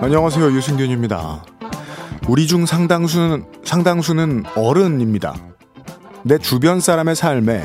[0.00, 0.52] 안녕하세요.
[0.52, 1.44] 유승균입니다.
[2.28, 5.34] 우리 중 상당수는, 상당수는 어른입니다.
[6.22, 7.62] 내 주변 사람의 삶에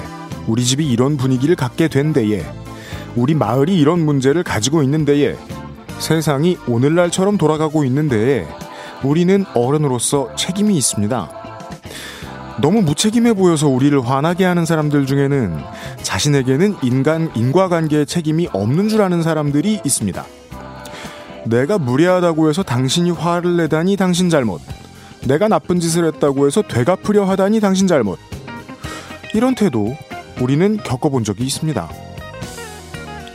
[0.48, 2.44] 우리 집이 이런 분위기를 갖게 된 데에
[3.16, 5.36] 우리 마을이 이런 문제를 가지고 있는 데에
[6.00, 8.48] 세상이 오늘날처럼 돌아가고 있는 데에
[9.04, 11.30] 우리는 어른으로서 책임이 있습니다.
[12.62, 15.58] 너무 무책임해 보여서 우리를 화나게 하는 사람들 중에는
[16.04, 20.26] 자신에게는 인간, 인과관계의 책임이 없는 줄 아는 사람들이 있습니다.
[21.46, 24.62] 내가 무례하다고 해서 당신이 화를 내다니 당신 잘못.
[25.28, 28.20] 내가 나쁜 짓을 했다고 해서 되갚으려 하다니 당신 잘못.
[29.34, 29.96] 이런 태도
[30.40, 31.90] 우리는 겪어본 적이 있습니다.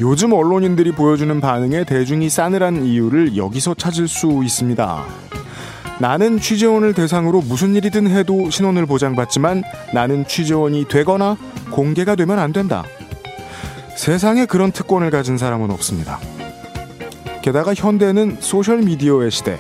[0.01, 5.05] 요즘 언론인들이 보여주는 반응에 대중이 싸늘한 이유를 여기서 찾을 수 있습니다.
[5.99, 9.63] 나는 취재원을 대상으로 무슨 일이든 해도 신원을 보장받지만
[9.95, 11.39] 나는 취재원이 되거나
[11.71, 12.85] 공개가 되면 안 된다.
[13.97, 16.19] 세상에 그런 특권을 가진 사람은 없습니다.
[17.41, 19.59] 게다가 현대는 소셜미디어의 시대.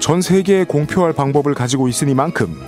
[0.00, 2.60] 전 세계에 공표할 방법을 가지고 있으니만큼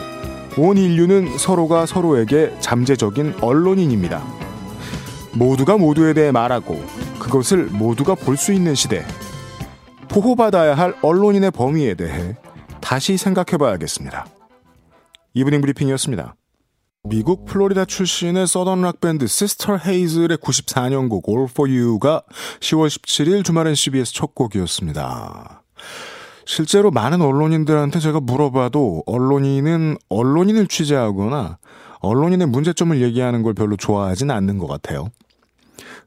[0.57, 4.40] 온 인류는 서로가 서로에게 잠재적인 언론인입니다.
[5.35, 6.83] 모두가 모두에 대해 말하고
[7.19, 9.05] 그것을 모두가 볼 수 있는 시대.
[10.09, 12.37] 보호받아야 할 언론인의 범위에 대해
[12.81, 14.27] 다시 생각해 봐야겠습니다.
[15.35, 16.35] 이브닝 브리핑이었습니다.
[17.05, 22.23] 미국 플로리다 출신의 Southern rock 밴드 시스터 헤이즐의 94년곡 All For You가
[22.61, 25.63] 10월 17일 주말엔 CBS 첫 곡이었습니다.
[26.45, 31.59] 실제로 많은 언론인들한테 제가 물어봐도 언론인은 언론인을 취재하거나
[32.01, 35.09] 언론인의 문제점을 얘기하는 걸 별로 좋아하진 않는 것 같아요.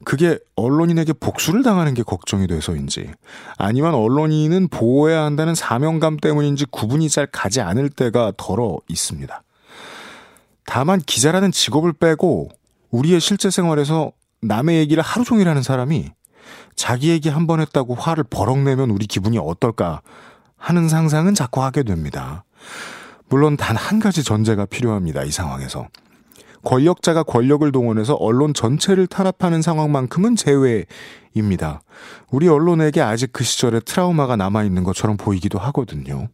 [0.05, 3.09] 그게 언론인에게 복수를 당하는 게 걱정이 돼서인지
[3.58, 9.44] 아니면 언론인은 보호해야 한다는 사명감 때문인지 구분이 잘 가지 않을 때가 더러 있습니다.
[10.66, 12.50] 다만 기자라는 직업을 빼고
[12.91, 16.09] 우리의 실제 생활에서 남의 얘기를 하루 종일 하는 사람이
[16.75, 20.01] 자기 얘기 한 번 했다고 화를 버럭 내면 우리 기분이 어떨까
[20.57, 22.44] 하는 상상은 자꾸 하게 됩니다.
[23.33, 25.23] 물론 단 한 가지 전제가 필요합니다.
[25.23, 25.88] 이 상황에서.
[26.63, 31.81] 권력자가 권력을 동원해서 언론 전체를 탄압하는 상황만큼은 제외입니다.
[32.29, 36.29] 우리 언론에게 아직 그 시절의 트라우마가 남아있는 것처럼 보이기도 하거든요.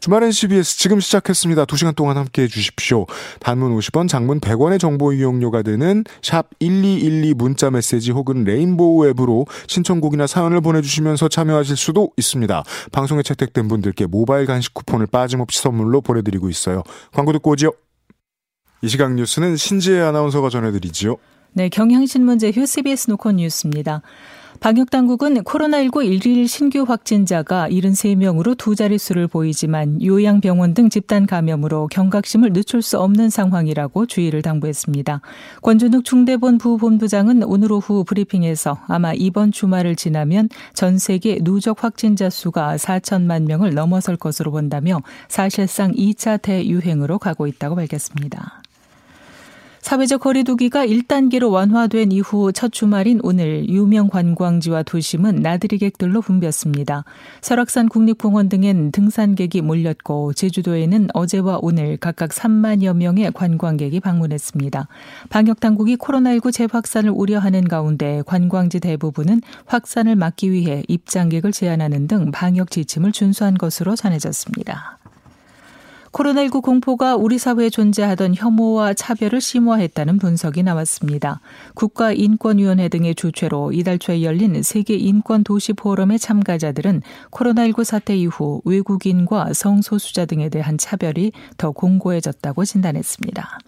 [0.00, 1.64] 주말엔 CBS 지금 시작했습니다.
[1.64, 3.06] 2시간 동안 함께 해주십시오.
[3.40, 10.26] 단문 50원, 장문 100원의 정보 이용료가 되는 샵 1212 문자 메시지 혹은 레인보우 앱으로 신청곡이나
[10.26, 12.62] 사연을 보내주시면서 참여하실 수도 있습니다.
[12.92, 16.82] 방송에 채택된 분들께 모바일 간식 쿠폰을 빠짐없이 선물로 보내드리고 있어요.
[17.12, 17.72] 광고 듣고 오지요.
[18.82, 21.16] 이 시각 뉴스는 신지혜 아나운서가 전해드리지요.
[21.54, 24.02] 네, 경향신문 제 휴 CBS 노컷 뉴스입니다.
[24.60, 32.82] 방역당국은 코로나19 일일 신규 확진자가 73명으로 두 자릿수를 보이지만 요양병원 등 집단 감염으로 경각심을 늦출
[32.82, 35.20] 수 없는 상황이라고 주의를 당부했습니다.
[35.62, 42.76] 권준욱 중대본 부본부장은 오늘 오후 브리핑에서 아마 이번 주말을 지나면 전 세계 누적 확진자 수가
[42.76, 48.57] 4천만 명을 넘어설 것으로 본다며 사실상 2차 대유행으로 가고 있다고 밝혔습니다.
[49.88, 57.04] 사회적 거리두기가 1단계로 완화된 이후 첫 주말인 오늘 유명 관광지와 도심은 나들이 객들로 붐볐습니다.
[57.40, 64.88] 설악산 국립공원 등엔 등산객이 몰렸고 제주도에는 어제와 오늘 각각 3만여 명의 관광객이 방문했습니다.
[65.30, 72.70] 방역 당국이 코로나19 재확산을 우려하는 가운데 관광지 대부분은 확산을 막기 위해 입장객을 제한하는 등 방역
[72.70, 74.98] 지침을 준수한 것으로 전해졌습니다.
[76.18, 81.40] 코로나19 공포가 우리 사회에 존재하던 혐오와 차별을 심화했다는 분석이 나왔습니다.
[81.74, 89.52] 국가인권위원회 등의 주최로 이달 초에 열린 세계 인권 도시 포럼의 참가자들은 코로나19 사태 이후 외국인과
[89.52, 93.60] 성소수자 등에 대한 차별이 더 공고해졌다고 진단했습니다.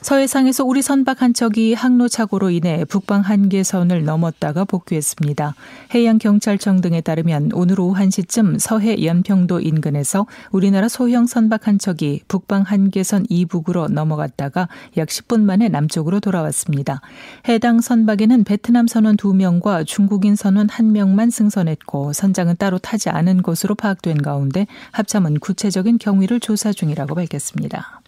[0.00, 5.54] 서해상에서 우리 선박 한 척이 항로 착오로 인해 북방 한계선을 넘었다가 복귀했습니다.
[5.94, 12.62] 해양경찰청 등에 따르면 오늘 오후 1시쯤 서해 연평도 인근에서 우리나라 소형 선박 한 척이 북방
[12.62, 17.00] 한계선 이북으로 넘어갔다가 약 10분 만에 남쪽으로 돌아왔습니다.
[17.48, 24.22] 해당 선박에는 베트남 선원 2명과 중국인 선원 1명만 승선했고 선장은 따로 타지 않은 것으로 파악된
[24.22, 28.00] 가운데 합참은 구체적인 경위를 조사 중이라고 밝혔습니다.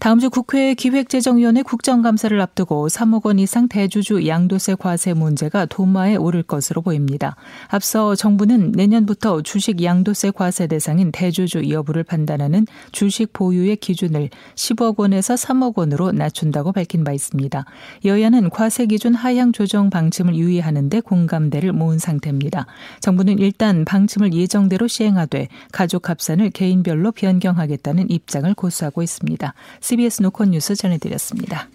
[0.00, 6.42] 다음 주 국회 기획재정위원회 국정감사를 앞두고 3억 원 이상 대주주 양도세 과세 문제가 도마에 오를
[6.42, 7.36] 것으로 보입니다.
[7.68, 15.34] 앞서 정부는 내년부터 주식 양도세 과세 대상인 대주주 여부를 판단하는 주식 보유의 기준을 10억 원에서
[15.34, 17.66] 3억 원으로 낮춘다고 밝힌 바 있습니다.
[18.06, 22.64] 여야는 과세 기준 하향 조정 방침을 유의하는데 공감대를 모은 상태입니다.
[23.00, 29.52] 정부는 일단 방침을 예정대로 시행하되 가족 합산을 개인별로 변경하겠다는 입장을 고수하고 있습니다.
[29.90, 31.68] CBS 노컷 뉴스 전해드렸습니다.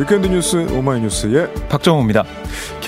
[0.00, 2.24] 위켄드 뉴스 오마이뉴스의 박정호입니다.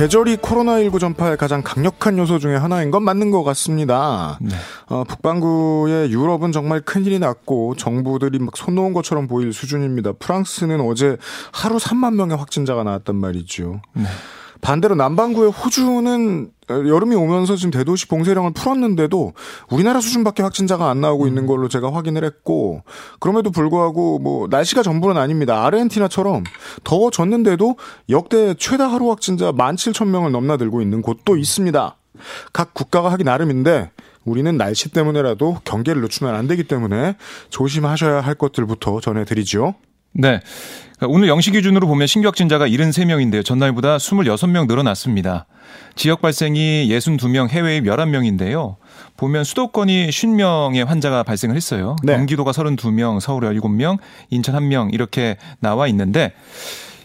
[0.01, 4.39] 계절이 코로나19 전파의 가장 강력한 요소 중의 하나인 건 맞는 것 같습니다.
[4.41, 4.49] 네.
[4.87, 10.13] 어, 북반구의 유럽은 정말 큰일이 났고 정부들이 막 손 놓은 것처럼 보일 수준입니다.
[10.13, 11.19] 프랑스는 어제
[11.53, 13.83] 하루 3만 명의 확진자가 나왔단 말이죠.
[13.93, 14.05] 네.
[14.61, 19.33] 반대로 남반구의 호주는 여름이 오면서 지금 대도시 봉쇄령을 풀었는데도
[19.71, 22.83] 우리나라 수준밖에 확진자가 안 나오고 있는 걸로 제가 확인을 했고
[23.19, 25.65] 그럼에도 불구하고 뭐 날씨가 전부는 아닙니다.
[25.65, 26.45] 아르헨티나처럼
[26.85, 27.77] 더워졌는데도
[28.09, 31.97] 역대 최다 하루 확진자 17,000명을 넘나들고 있는 곳도 있습니다.
[32.53, 33.91] 각 국가가 하기 나름인데
[34.25, 37.17] 우리는 날씨 때문에라도 경계를 늦추면 안 되기 때문에
[37.49, 39.75] 조심하셔야 할 것들부터 전해드리죠.
[40.13, 40.41] 네.
[41.03, 43.45] 오늘 영시 기준으로 보면 신규 확진자가 73명인데요.
[43.45, 45.47] 전날보다 26명 늘어났습니다.
[45.95, 48.77] 지역 발생이 62명, 해외입 11명인데요.
[49.17, 51.97] 보면 수도권이 50명의 환자가 발생을 했어요.
[52.03, 52.17] 네.
[52.17, 53.99] 경기도가 32명, 서울 17명,
[54.29, 56.35] 인천 1명 이렇게 나와 있는데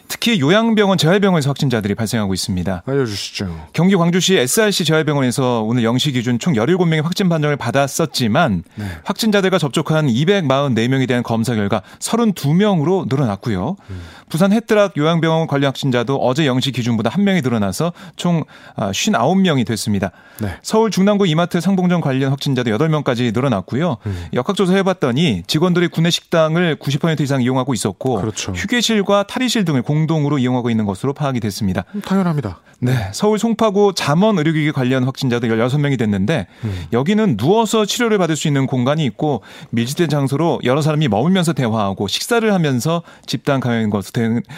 [0.07, 2.83] 특히 요양병원 재활병원에서 확진자들이 발생하고 있습니다.
[2.85, 3.67] 알려주시죠.
[3.73, 8.85] 경기 광주시 SRC 재활병원에서 오늘 영시 기준 총 17명의 확진 판정을 받았었지만 네.
[9.03, 13.75] 확진자들과 접촉한 244명에 대한 검사 결과 32명으로 늘어났고요.
[13.89, 14.01] 음.
[14.29, 18.43] 부산 해뜨락 요양병원 관련 확진자도 어제 영시 기준보다 1명이 늘어나서 총
[18.77, 20.11] 59명이 아, 됐습니다.
[20.41, 20.57] 네.
[20.63, 23.97] 서울 중랑구 이마트 상봉점 관련 확진자도 8명까지 늘어났고요.
[24.05, 24.25] 음.
[24.33, 28.51] 역학조사 해봤더니 직원들이 구내 식당을 90% 이상 이용하고 있었고 그렇죠.
[28.53, 31.85] 휴게실과 탈의실 등을 공 동으로 이용하고 있는 것으로 파악이 됐습니다.
[31.95, 32.59] 음, 당연합니다.
[32.79, 33.09] 네.
[33.13, 36.85] 서울 송파구 잠원 의료기기 관련 확진자도 16명이 됐는데 음.
[36.93, 42.53] 여기는 누워서 치료를 받을 수 있는 공간이 있고 밀집된 장소로 여러 사람이 머물면서 대화하고 식사를
[42.53, 44.05] 하면서 집단 감염된 것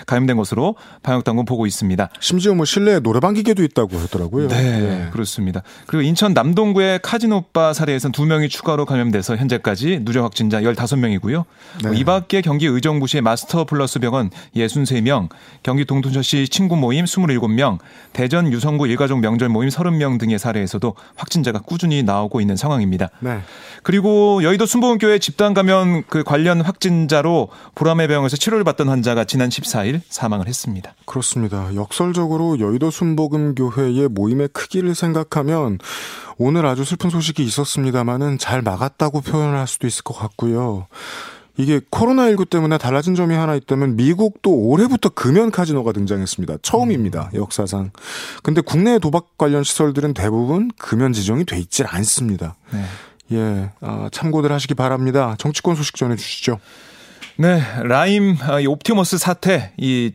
[0.06, 2.10] 감염된 것으로 방역당국 보고 있습니다.
[2.20, 4.48] 심지어 뭐 실내에 노래방 기계도 있다고 하더라고요.
[4.48, 5.10] 네, 네.
[5.12, 5.62] 그렇습니다.
[5.86, 11.44] 그리고 인천 남동구의 카지노바 사례에서는 2명이 추가로 감염돼서 현재까지 누적 확진자 15명이고요.
[11.84, 11.98] 네.
[11.98, 15.27] 이 밖에 경기 의정부시의 마스터 플러스 병원 63명,
[15.64, 17.80] 경기 동tun천시 친구 모임 27명,
[18.14, 23.10] 대전 유성구 일가족 명절 모임 30명 등의 사례에서도 확진자가 꾸준히 나오고 있는 상황입니다.
[23.20, 23.42] 네.
[23.84, 30.02] 그리고 여의도 순복음교회 집단 감염 그 관련 확진자로 보라매 병원에서 치료를 받던 환자가 지난 14일
[30.10, 30.94] 사망을 했습니다.
[31.06, 31.74] 그렇습니다.
[31.76, 35.80] 역설적으로 여의도 순복음교회의 모임의 크기를 생각하면
[36.38, 40.88] 오늘 아주 슬픈 소식이 있었습니다만은 잘 막았다고 표현할 수도 있을 것 같고요.
[41.58, 46.58] 이게 코로나19 때문에 달라진 점이 하나 있다면 미국도 올해부터 금연 카지노가 등장했습니다.
[46.62, 47.32] 처음입니다.
[47.34, 47.40] 음.
[47.40, 47.92] 역사상.
[48.44, 52.56] 근데 국내 도박 관련 시설들은 대부분 금연 지정이 돼 있질 않습니다.
[52.72, 52.84] 네.
[53.34, 55.36] 예, 아, 참고들 하시기 바랍니다.
[55.38, 56.60] 정치권 소식 전해 주시죠.
[57.38, 60.12] 네, 라임 아, 옵티머스 사태 이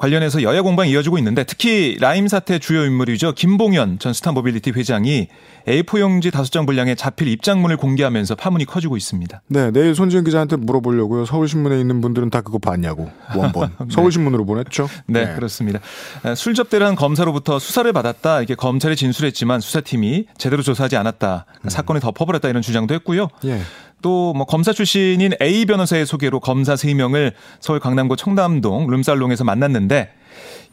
[0.00, 3.34] 관련해서 여야 공방이 이어지고 있는데 특히 라임 사태 주요 인물이죠.
[3.34, 5.28] 김봉현 전 스타모빌리티 회장이
[5.68, 9.42] A4용지 다섯 장 분량의 자필 입장문을 공개하면서 파문이 커지고 있습니다.
[9.48, 11.26] 네, 내일 손지은 기자한테 물어보려고요.
[11.26, 13.86] 서울신문에 있는 분들은 다 그거 봤냐고 원본 네.
[13.90, 14.88] 서울신문으로 보냈죠.
[15.04, 15.80] 네, 네, 그렇습니다.
[16.22, 21.68] 아, 술 접대를 한 검사로부터 수사를 받았다 이게 검찰이 진술했지만 수사팀이 제대로 조사하지 않았다 음.
[21.68, 23.28] 사건을 덮어버렸다 이런 주장도 했고요.
[23.44, 23.60] 예.
[24.02, 30.12] 또 뭐 검사 출신인 A 변호사의 소개로 검사 3명을 서울 강남구 청담동 룸살롱에서 만났는데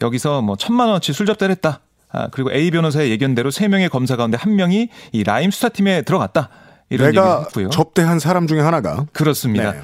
[0.02, 1.82] 여기서 뭐 천만 원어치 술 접대를 했다.
[2.10, 6.50] 아, 그리고 A 변호사의 예견대로 3명의 검사 가운데 1명이 이 라임 수사팀에 들어갔다.
[6.89, 7.70] 이런 내가 했고요.
[7.70, 9.72] 접대한 사람 중에 하나가 그렇습니다.
[9.74, 9.79] 네.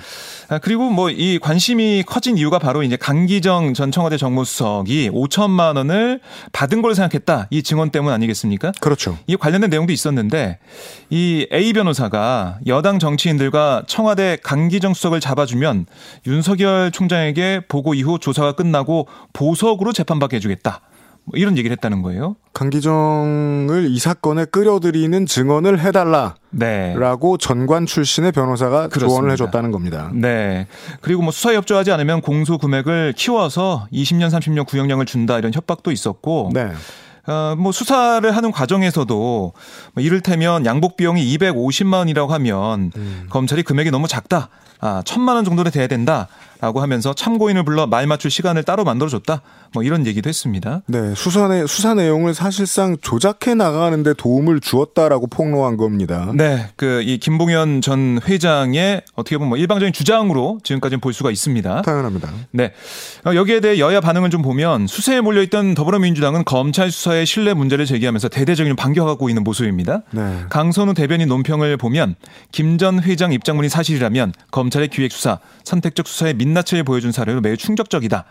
[0.50, 6.20] 아, 그리고 뭐 이 관심이 커진 이유가 바로 이제 강기정 전 청와대 정무수석이 5천만 원을
[6.52, 7.48] 받은 걸로 생각했다.
[7.50, 8.72] 이 증언 때문 아니겠습니까?
[8.80, 9.18] 그렇죠.
[9.28, 10.60] 이 관련된 내용도 있었는데
[11.10, 15.86] 이 A 변호사가 여당 정치인들과 청와대 강기정 수석을 잡아주면
[16.28, 20.82] 윤석열 총장에게 보고 이후 조사가 끝나고 보석으로 재판받게 해주겠다.
[21.26, 22.36] 뭐 이런 얘기를 했다는 거예요.
[22.54, 26.36] 강기정을 이 사건에 끌어들이는 증언을 해달라.
[26.50, 26.94] 네.
[26.98, 29.08] 라고 전관 출신의 변호사가 그렇습니다.
[29.08, 30.12] 조언을 해줬다는 겁니다.
[30.14, 30.68] 네.
[31.02, 36.52] 그리고 뭐 수사에 협조하지 않으면 공소 금액을 키워서 20년, 30년 구형량을 준다 이런 협박도 있었고.
[36.54, 36.72] 네.
[37.26, 39.54] 어, 뭐 수사를 하는 과정에서도
[39.94, 43.28] 뭐 이를테면 양복 비용이 250만 원이라고 하면 음.
[43.30, 44.50] 검찰이 금액이 너무 작다.
[44.82, 46.28] 아, 천만 원 정도는 돼야 된다.
[46.64, 49.42] 라고 하면서 참고인을 불러 말 맞출 시간을 따로 만들어줬다.
[49.74, 50.82] 뭐 이런 얘기도 했습니다.
[50.88, 51.14] 네.
[51.14, 56.32] 수사, 내, 수사 내용을 사실상 조작해 나가는데 도움을 주었다라고 폭로한 겁니다.
[56.34, 56.70] 네.
[56.78, 61.82] 그, 이 김봉현 전 회장의 어떻게 보면 뭐 일방적인 주장으로 지금까지는 볼 수가 있습니다.
[61.82, 62.32] 당연합니다.
[62.52, 62.72] 네.
[63.26, 68.30] 어, 여기에 대해 여야 반응을 좀 보면 수세에 몰려있던 더불어민주당은 검찰 수사의 신뢰 문제를 제기하면서
[68.30, 70.04] 대대적인 반격하고 있는 모습입니다.
[70.12, 70.46] 네.
[70.50, 72.16] 강선우 대변인 논평을 보면
[72.54, 77.58] 김 전 회장 입장문이 사실이라면 검찰의 기획 수사, 선택적 수사의 민 민낯을 보여준 사례로 매우
[77.58, 78.26] 충격적이다.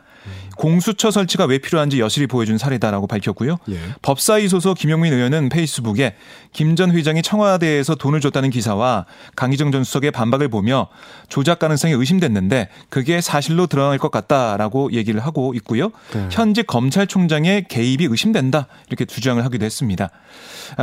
[0.56, 3.59] 공수처 설치가 왜 필요한지 여실히 보여준 사례다라고 밝혔고요.
[3.71, 3.78] 예.
[4.02, 6.14] 법사위 소속 김용민 의원은 페이스북에
[6.52, 9.04] 김 전 회장이 청와대에서 돈을 줬다는 기사와
[9.37, 10.88] 강희정 전 수석의 반박을 보며
[11.28, 15.90] 조작 가능성이 의심됐는데 그게 사실로 드러날 것 같다라고 얘기를 하고 있고요.
[16.14, 16.28] 네.
[16.30, 20.11] 현직 검찰총장의 개입이 의심된다 이렇게 주장을 하기도 했습니다.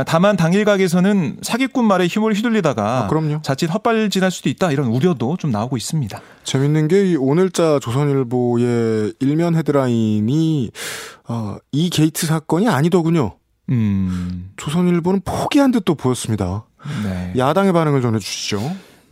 [0.06, 5.76] 다만 당일각에서는 사기꾼 말에 힘을 휘둘리다가 아, 자칫 헛발질할 수도 있다 이런 우려도 좀 나오고
[5.76, 6.20] 있습니다.
[6.44, 10.70] 재밌는 게이 오늘자 조선일보의 일면 헤드 라인이
[11.28, 13.36] 어, 이 게이트 사건이 아니더군요.
[13.70, 14.50] 음.
[14.56, 16.64] 조선일보는 포기한 듯도 보였습니다.
[17.04, 17.32] 네.
[17.36, 18.58] 야당의 반응을 전해주시죠.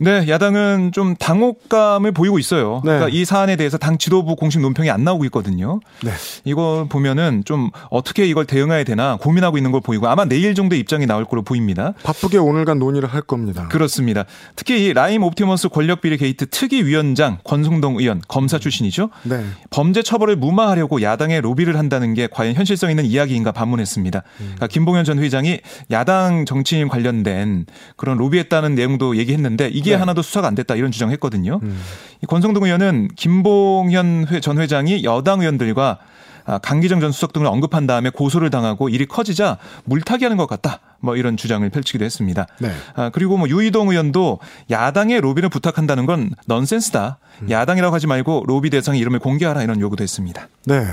[0.01, 2.81] 네, 야당은 좀 당혹감을 보이고 있어요.
[2.85, 2.91] 네.
[2.91, 5.81] 그러니까 이 사안에 대해서 당 지도부 공식 논평이 안 나오고 있거든요.
[6.03, 6.11] 네.
[6.45, 11.05] 이거 보면은 좀 어떻게 이걸 대응해야 되나 고민하고 있는 걸 보이고 아마 내일 정도 입장이
[11.05, 11.93] 나올 거로 보입니다.
[12.03, 13.67] 바쁘게 오늘간 논의를 할 겁니다.
[13.67, 14.23] 그렇습니다.
[14.55, 19.09] 특히 이 라임 옵티머스 권력비리 게이트 특위위원장 권성동 의원 검사 출신이죠.
[19.23, 19.43] 네.
[19.69, 24.19] 범죄 처벌을 무마하려고 야당의 로비를 한다는 게 과연 현실성 있는 이야기인가 반문했습니다.
[24.19, 24.45] 음.
[24.45, 25.59] 그러니까 김봉현 전 회장이
[25.91, 27.65] 야당 정치인 관련된
[27.97, 29.99] 그런 로비했다는 내용도 얘기했는데 이게 이게 네.
[29.99, 31.59] 하나도 수사가 안 됐다 이런 주장했거든요.
[31.61, 31.81] 음.
[32.27, 35.99] 권성동 의원은 김봉현 전 회장이 여당 의원들과
[36.45, 40.79] 아, 강기정 전 수석 등을 언급한 다음에 고소를 당하고 일이 커지자 물타기 하는 것 같다.
[40.99, 42.47] 뭐 이런 주장을 펼치기도 했습니다.
[42.59, 42.71] 네.
[42.95, 44.39] 아, 그리고 뭐 유이동 의원도
[44.71, 47.19] 야당의 로비를 부탁한다는 건 넌센스다.
[47.43, 47.49] 음.
[47.51, 50.47] 야당이라고 하지 말고 로비 대상의 이름을 공개하라 이런 요구도 했습니다.
[50.65, 50.85] 네.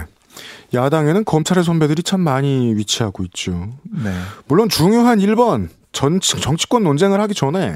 [0.75, 3.71] 야당에는 검찰의 선배들이 참 많이 위치하고 있죠.
[3.85, 4.13] 네.
[4.47, 7.73] 물론 중요한 1번 전 정치권 논쟁을 하기 전에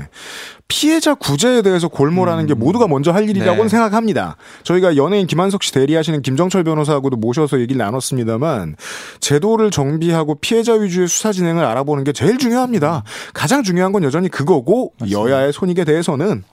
[0.68, 2.46] 피해자 구제에 대해서 골몰하는 음.
[2.48, 3.68] 게 모두가 먼저 할 일이라고는 네.
[3.70, 4.36] 생각합니다.
[4.62, 8.76] 저희가 연예인 김한석 씨 대리하시는 김정철 변호사하고도 모셔서 얘기를 나눴습니다만
[9.20, 13.04] 제도를 정비하고 피해자 위주의 수사 진행을 알아보는 게 제일 중요합니다.
[13.32, 15.18] 가장 중요한 건 여전히 그거고 맞습니다.
[15.18, 16.44] 여야의 손익에 대해서는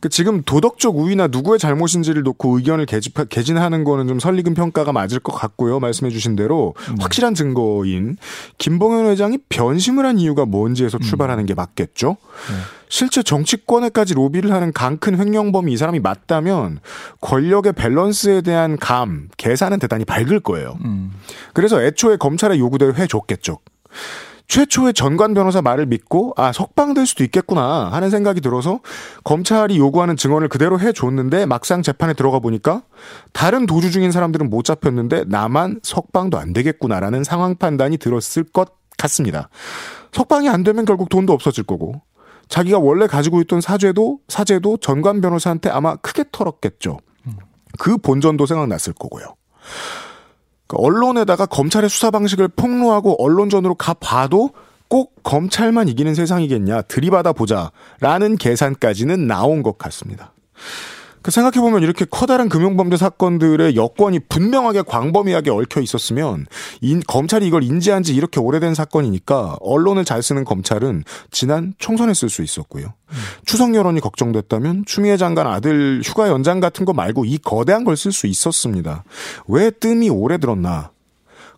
[0.00, 5.20] 그 지금 도덕적 우위나 누구의 잘못인지를 놓고 의견을 개집, 개진하는 거는 좀 설리금 평가가 맞을
[5.20, 5.78] 것 같고요.
[5.78, 6.96] 말씀해 주신 대로 음.
[7.00, 8.16] 확실한 증거인
[8.56, 11.02] 김봉현 회장이 변심을 한 이유가 뭔지에서 음.
[11.02, 12.16] 출발하는 게 맞겠죠.
[12.48, 12.56] 네.
[12.88, 16.80] 실제 정치권에까지 로비를 하는 강큰 횡령범이 이 사람이 맞다면
[17.20, 20.78] 권력의 밸런스에 대한 감, 계산은 대단히 밝을 거예요.
[20.84, 21.12] 음.
[21.52, 23.58] 그래서 애초에 검찰의 요구대로 해줬겠죠.
[24.50, 28.80] 최초의 전관 변호사 말을 믿고 아 석방될 수도 있겠구나 하는 생각이 들어서
[29.22, 32.82] 검찰이 요구하는 증언을 그대로 해줬는데 막상 재판에 들어가 보니까
[33.32, 39.50] 다른 도주 중인 사람들은 못 잡혔는데 나만 석방도 안 되겠구나라는 상황 판단이 들었을 것 같습니다.
[40.10, 42.02] 석방이 안 되면 결국 돈도 없어질 거고
[42.48, 46.98] 자기가 원래 가지고 있던 사죄도 사죄도 전관 변호사한테 아마 크게 털었겠죠.
[47.78, 49.36] 그 본전도 생각났을 거고요.
[50.70, 54.50] 그 언론에다가 검찰의 수사 방식을 폭로하고 언론전으로 가봐도
[54.86, 60.32] 꼭 검찰만 이기는 세상이겠냐 들이받아 보자라는 계산까지는 나온 것 같습니다.
[61.22, 66.46] 그 생각해보면 이렇게 커다란 금융범죄 사건들의 여권이 분명하게 광범위하게 얽혀 있었으면
[66.80, 72.28] 인, 검찰이 이걸 인지한 지 이렇게 오래된 사건이니까 언론을 잘 쓰는 검찰은 지난 총선에 쓸
[72.30, 72.86] 수 있었고요.
[72.86, 73.16] 음.
[73.44, 78.12] 추석 여론이 걱정됐다면 추미애 장관 아들 휴가 연장 같은 거 말고 이 거대한 걸 쓸
[78.12, 79.04] 수 있었습니다.
[79.46, 80.90] 왜 뜸이 오래 들었나?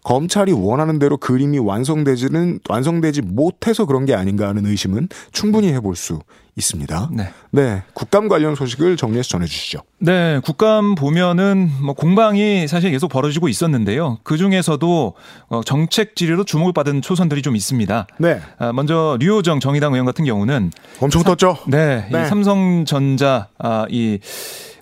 [0.02, 6.18] 검찰이 원하는 대로 그림이 완성되지는 완성되지 못해서 그런 게 아닌가 하는 의심은 충분히 해볼 수
[6.56, 7.10] 있습니다.
[7.12, 7.30] 네.
[7.50, 7.82] 네.
[7.94, 9.80] 국감 관련 소식을 정리해서 전해주시죠.
[10.00, 10.38] 네.
[10.44, 14.18] 국감 보면은 뭐 공방이 사실 계속 벌어지고 있었는데요.
[14.22, 15.14] 그 중에서도
[15.48, 18.06] 어, 정책 지뢰로 주목을 받은 초선들이 좀 있습니다.
[18.18, 18.40] 네.
[18.58, 21.56] 아, 먼저 류호정 정의당 의원 같은 경우는 엄청 떴죠.
[21.68, 22.06] 네.
[22.12, 22.26] 네.
[22.26, 24.18] 삼성전자 아, 이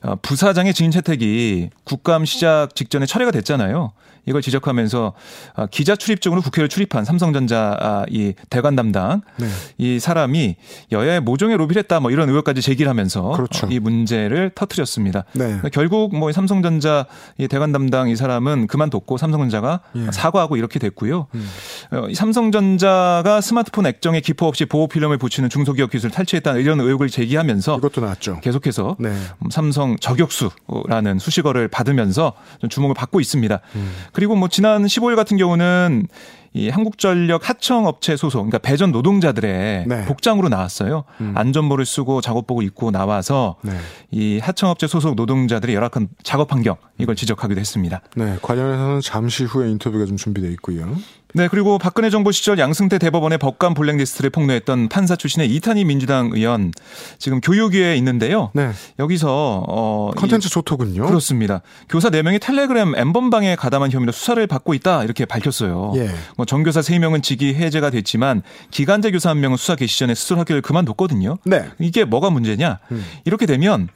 [0.03, 3.93] 어, 부사장의 증인 채택이 국감 시작 직전에 철회가 됐잖아요.
[4.27, 5.13] 이걸 지적하면서
[5.55, 9.47] 아, 기자 출입증으로 국회를 출입한 삼성전자 아, 이 대관 담당 네.
[9.79, 10.57] 이 사람이
[10.93, 13.69] 여야의 모종의 로비를 했다 뭐 이런 의혹까지 제기를 하면서 그렇죠.
[13.71, 15.25] 이 문제를 터트렸습니다.
[15.33, 15.47] 네.
[15.47, 17.07] 그러니까 결국 뭐 삼성전자
[17.39, 20.11] 이 대관 담당 이 사람은 그만뒀고 삼성전자가 예.
[20.13, 21.27] 사과하고 이렇게 됐고요.
[21.35, 21.49] 음.
[21.93, 27.09] 어, 이 삼성전자가 스마트폰 액정에 기포 없이 보호 필름을 붙이는 중소기업 기술을 탈취했다는 이런 의혹을
[27.09, 28.41] 제기하면서 이것도 나왔죠.
[28.41, 29.09] 계속해서 네.
[29.09, 33.61] 음, 삼성 저격수라는 수식어를 받으면서 좀 주목을 받고 있습니다.
[33.75, 33.93] 음.
[34.13, 36.09] 그리고 뭐 지난 15일 같은 경우는
[36.53, 40.05] 이 한국전력 하청업체 소속, 그러니까 배전 노동자들의 네.
[40.07, 41.05] 복장으로 나왔어요.
[41.21, 41.33] 음.
[41.37, 43.73] 안전모를 쓰고 작업복을 입고 나와서 네.
[44.11, 48.01] 이 하청업체 소속 노동자들의 열악한 작업 환경 이걸 지적하기도 했습니다.
[48.17, 48.37] 네.
[48.43, 50.97] 관련해서는 잠시 후에 인터뷰가 좀 준비되어 있고요.
[51.33, 56.73] 네, 그리고 박근혜 정부 시절 양승태 대법원의 법관 블랙리스트를 폭로했던 판사 출신의 이탄희 민주당 의원
[57.19, 58.51] 지금 교육위에 있는데요.
[58.53, 58.71] 네.
[58.99, 61.07] 여기서 어 컨텐츠 소토군요.
[61.07, 61.63] 그렇습니다.
[61.89, 65.93] 교사 4명이 텔레그램 엠번방에 가담한 혐의로 수사를 받고 있다 이렇게 밝혔어요.
[65.97, 66.11] 예.
[66.37, 71.39] 뭐 전교사 3명은 직위 해제가 됐지만 기간제 교사 1명은 수사 개시 전에 스스로 학교를 그만뒀거든요.
[71.45, 71.71] 네.
[71.79, 72.79] 이게 뭐가 문제냐?
[72.91, 73.05] 음.
[73.25, 73.89] 이렇게 되면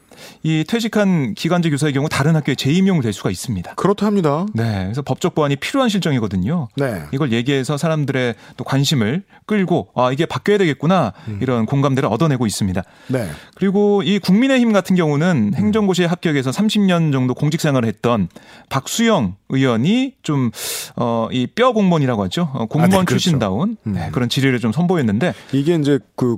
[0.42, 3.74] 이 퇴직한 기간제 교사의 경우 다른 학교에 재임용을 될 수가 있습니다.
[3.74, 4.46] 그렇다 합니다.
[4.54, 4.84] 네.
[4.84, 6.68] 그래서 법적 보완이 필요한 실정이거든요.
[6.76, 7.02] 네.
[7.12, 12.82] 이걸 얘기해서 사람들의 또 관심을 끌고 아 이게 바뀌어야 되겠구나 이런 공감대를 얻어내고 있습니다.
[13.08, 13.28] 네.
[13.56, 18.28] 그리고 이 국민의힘 같은 경우는 행정고시에 합격해서 30년 정도 공직 생활을 했던
[18.68, 20.50] 박수영 의원이 좀
[20.96, 22.50] 어 이 뼈 공무원이라고 하죠.
[22.54, 23.06] 어, 공무원 아, 네, 그렇죠.
[23.18, 23.92] 출신다운 음.
[23.92, 26.36] 네, 그런 지리를 좀 선보였는데 이게 이제 그,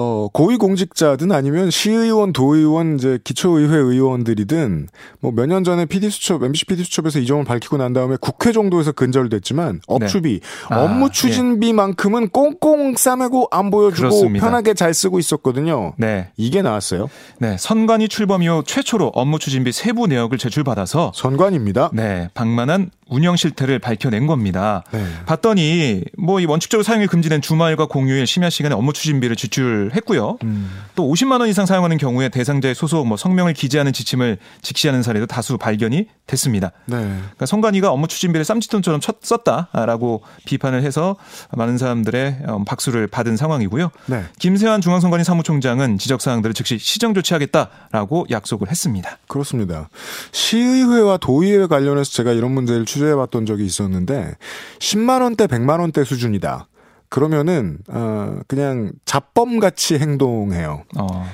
[0.00, 4.86] 어, 고위공직자든 아니면 시의원, 도의원, 이제 기초의회 의원들이든
[5.20, 9.80] 뭐 몇 년 전에 PD수첩, MBC PD수첩에서 이 점을 밝히고 난 다음에 국회 정도에서 근절됐지만
[9.88, 14.46] 업추비, 아, 업무 추진비만큼은 꽁꽁 싸매고 안 보여주고 그렇습니다.
[14.46, 15.94] 편하게 잘 쓰고 있었거든요.
[15.96, 16.28] 네.
[16.36, 17.08] 이게 나왔어요.
[17.40, 21.90] 네, 선관위 출범 이후 최초로 업무 추진비 세부 내역을 제출받아서 선관입니다.
[21.92, 24.84] 네, 방만한 운영 실태를 밝혀낸 겁니다.
[24.92, 25.02] 네.
[25.26, 30.38] 봤더니 뭐 이 원칙적으로 사용이 금지된 주말과 공휴일 심야 시간에 업무 추진비를 지출 했고요.
[30.44, 30.70] 음.
[30.94, 35.58] 또 50만 원 이상 사용하는 경우에 대상자의 소속 뭐 성명을 기재하는 지침을 직시하는 사례도 다수
[35.58, 36.72] 발견이 됐습니다.
[36.86, 36.96] 네.
[36.96, 41.16] 그러니까 성관이가 업무 추진비를 쌈짓돈처럼 쳤- 썼다라고 비판을 해서
[41.56, 43.90] 많은 사람들의 어, 박수를 받은 상황이고요.
[44.06, 44.24] 네.
[44.38, 49.18] 김세환 중앙선관위 사무총장은 지적 사항들을 즉시 시정 조치하겠다라고 약속을 했습니다.
[49.28, 49.88] 그렇습니다.
[50.32, 54.34] 시의회와 도의회 관련해서 제가 이런 문제를 취재해봤던 적이 있었는데
[54.78, 56.66] 10만 원대, 100만 원대 수준이다.
[57.08, 60.84] 그러면은 어 그냥 잡범 같이 행동해요.
[60.98, 61.26] 어,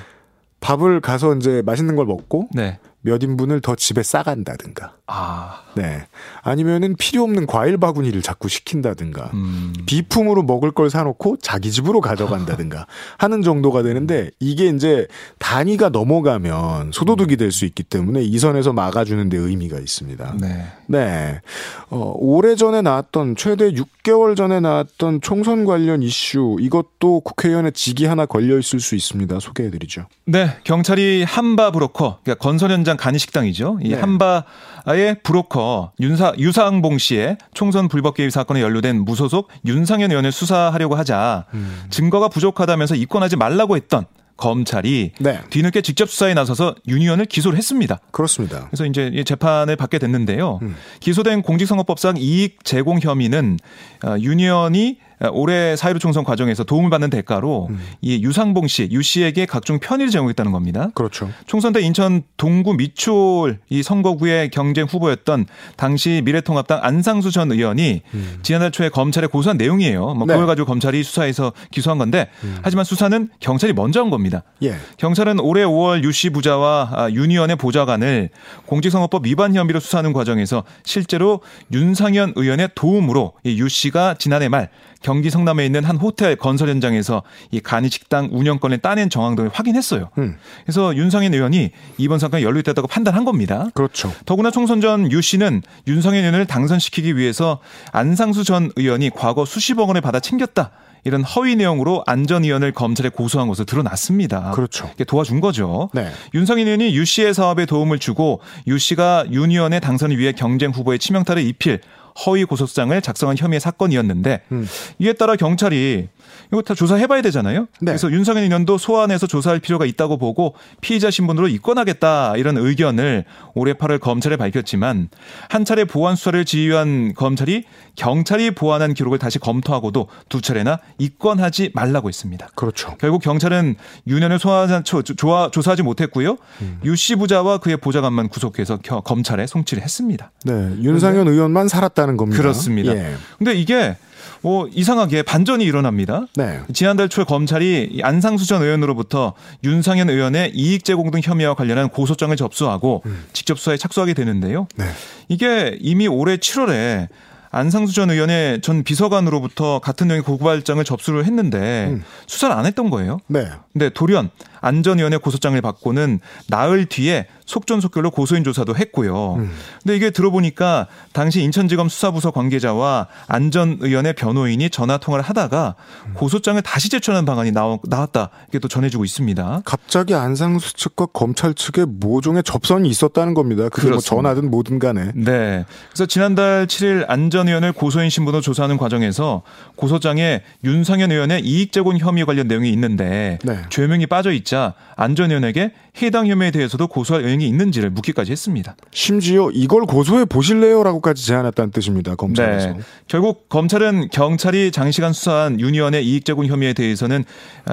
[0.59, 2.79] 밥을 가서 이제 맛있는 걸 먹고 네.
[3.01, 4.95] 몇 인분을 더 집에 싸간다든가.
[5.07, 6.05] 아, 네.
[6.43, 9.31] 아니면은 필요 없는 과일 바구니를 자꾸 시킨다든가.
[9.33, 12.85] 음, 비품으로 먹을 걸 사놓고 자기 집으로 가져간다든가
[13.17, 15.07] 하는 정도가 되는데 이게 이제
[15.39, 20.35] 단위가 넘어가면 소도둑이 될 수 있기 때문에 이 선에서 막아주는 데 의미가 있습니다.
[20.41, 20.65] 네.
[20.87, 21.41] 네.
[21.89, 28.25] 어, 오래 전에 나왔던 최대 6개월 전에 나왔던 총선 관련 이슈 이것도 국회의원의 직이 하나
[28.25, 29.39] 걸려 있을 수 있습니다.
[29.39, 30.07] 소개해드리죠.
[30.25, 33.79] 네, 경찰이 한바 브로커, 그러니까 건설 현장 간이식당이죠.
[33.81, 33.95] 이 네.
[33.95, 35.64] 한바의 브로커
[35.99, 41.83] 윤사 유상봉 씨의 총선 불법 개입 사건에 연루된 무소속 윤상현 의원을 수사하려고 하자 음.
[41.89, 44.05] 증거가 부족하다면서 입건하지 말라고 했던
[44.37, 45.39] 검찰이 네.
[45.49, 47.99] 뒤늦게 직접 수사에 나서서 윤 의원을 기소를 했습니다.
[48.11, 48.67] 그렇습니다.
[48.67, 50.59] 그래서 이제 이 재판을 받게 됐는데요.
[50.61, 50.75] 음.
[50.99, 53.57] 기소된 공직선거법상 이익 제공 혐의는
[54.05, 54.97] 어, 윤 의원이
[55.31, 57.79] 올해 사회로 총선 과정에서 도움을 받는 대가로 음.
[58.01, 60.89] 이 유상봉 씨, 유 씨에게 각종 편의를 제공했다는 겁니다.
[60.95, 61.29] 그렇죠.
[61.45, 65.45] 총선 때 인천 동구 미추홀 이 선거구의 경쟁 후보였던
[65.77, 68.01] 당시 미래통합당 안상수 전 의원이
[68.41, 70.01] 지난달 초에 검찰에 고소한 내용이에요.
[70.01, 70.17] 뭐 음.
[70.27, 70.33] 네.
[70.33, 70.35] 음.
[70.35, 72.27] 그걸 가지고 검찰이 수사해서 기소한 건데
[72.63, 74.43] 하지만 수사는 경찰이 먼저 한 겁니다.
[74.63, 74.75] 예.
[74.97, 78.29] 경찰은 올해 5월 유 씨 부자와 아, 윤 의원의 보좌관을
[78.67, 81.41] 공직선거법 위반 혐의로 수사하는 과정에서 실제로
[81.73, 84.69] 윤상현 의원의 도움으로 이유 씨가 지난해 말
[85.05, 90.09] 경기 성남에 있는 한 호텔 건설 현장에서 이 간이 식당 운영권을 따낸 정황 등을 확인했어요.
[90.17, 90.35] 음.
[90.63, 93.67] 그래서 윤상현 의원이 이번 사건에 연루됐다고 판단한 겁니다.
[93.75, 94.11] 그렇죠.
[94.25, 97.59] 더구나 총선 전 유 씨는 윤상현 의원을 당선시키기 위해서
[97.91, 100.71] 안상수 전 의원이 과거 수십억 원을 받아 챙겼다.
[101.03, 104.49] 이런 허위 내용으로 안전위원을 검찰에 고소한 것으로 드러났습니다.
[104.55, 104.89] 그렇죠.
[105.05, 105.91] 도와준 거죠.
[105.93, 106.09] 네.
[106.33, 110.97] 윤상현 의원이 유 씨의 사업에 도움을 주고 유 씨가 윤 의원의 당선을 위해 경쟁 후보의
[110.97, 111.79] 치명타를 입힐
[112.25, 114.67] 허위 고소장을 작성한 혐의의 사건이었는데 음.
[114.99, 116.07] 이에 따라 경찰이
[116.51, 117.61] 이거 다 조사해봐야 되잖아요.
[117.79, 117.85] 네.
[117.91, 123.99] 그래서 윤상현 의원도 소환해서 조사할 필요가 있다고 보고 피의자 신분으로 입건하겠다 이런 의견을 올해 8월
[123.99, 125.09] 검찰에 밝혔지만
[125.49, 127.63] 한 차례 보안 수사를 지휘한 검찰이
[127.95, 132.47] 경찰이 보완한 기록을 다시 검토하고도 두 차례나 입건하지 말라고 했습니다.
[132.55, 132.95] 그렇죠.
[132.99, 133.75] 결국 경찰은
[134.07, 136.37] 윤현을 소환한 조, 조화, 조사하지 못했고요.
[136.61, 136.79] 음.
[136.83, 140.31] 유씨 부자와 그의 보좌관만 구속해서 겨- 검찰에 송치를 했습니다.
[140.43, 140.53] 네.
[140.81, 142.41] 윤상현 의원만 살았다는 겁니다.
[142.41, 142.93] 그렇습니다.
[142.95, 143.15] 예.
[143.37, 143.95] 근데 이게
[144.41, 146.25] 뭐 이상하게 반전이 일어납니다.
[146.35, 146.59] 네.
[146.73, 149.33] 지난달 초에 검찰이 안상수 전 의원으로부터
[149.63, 153.25] 윤상현 의원의 이익 제공 등 혐의와 관련한 고소장을 접수하고 음.
[153.33, 154.67] 직접 수사에 착수하게 되는데요.
[154.75, 154.85] 네.
[155.27, 157.07] 이게 이미 올해 7월에
[157.51, 162.03] 안상수 전 의원의 전 비서관으로부터 같은 내용의 고발장을 접수를 했는데 음.
[162.27, 163.19] 수사를 안 했던 거예요.
[163.27, 163.47] 네.
[163.71, 164.29] 근데 돌연
[164.65, 169.35] 안전위원회 고소장을 받고는 나흘 뒤에 속전속결로 고소인 조사도 했고요.
[169.35, 169.51] 음.
[169.83, 175.75] 근데 이게 들어보니까 당시 인천지검 수사부서 관계자와 안전위원회 변호인이 전화 통화를 하다가
[176.07, 176.13] 음.
[176.15, 179.61] 고소장을 다시 제출하는 방안이 나왔, 다 이게 또 전해지고 있습니다.
[179.65, 183.69] 갑자기 안상수 측과 검찰 측에 모종의 접선이 있었다는 겁니다.
[183.69, 185.11] 그게 뭐 전화든 뭐든 간에.
[185.13, 185.65] 네.
[185.89, 189.43] 그래서 지난달 7일 안전위원회 고소인 신분을 조사하는 과정에서
[189.75, 193.61] 고소장에 윤상현 의원의 이익 제공 혐의 관련 내용이 있는데 네.
[193.69, 198.77] 죄명이 빠져 있자 안전위원에게 해당 혐의에 대해서도 고소할 의향이 있는지를 묻기까지 했습니다.
[198.93, 202.15] 심지어 이걸 고소해 보실래요라고까지 제안했다는 뜻입니다.
[202.15, 202.67] 검찰에서.
[202.69, 202.79] 네.
[203.09, 207.25] 결국 검찰은 경찰이 장시간 수사한 윤 의원의 이익 제공 혐의에 대해서는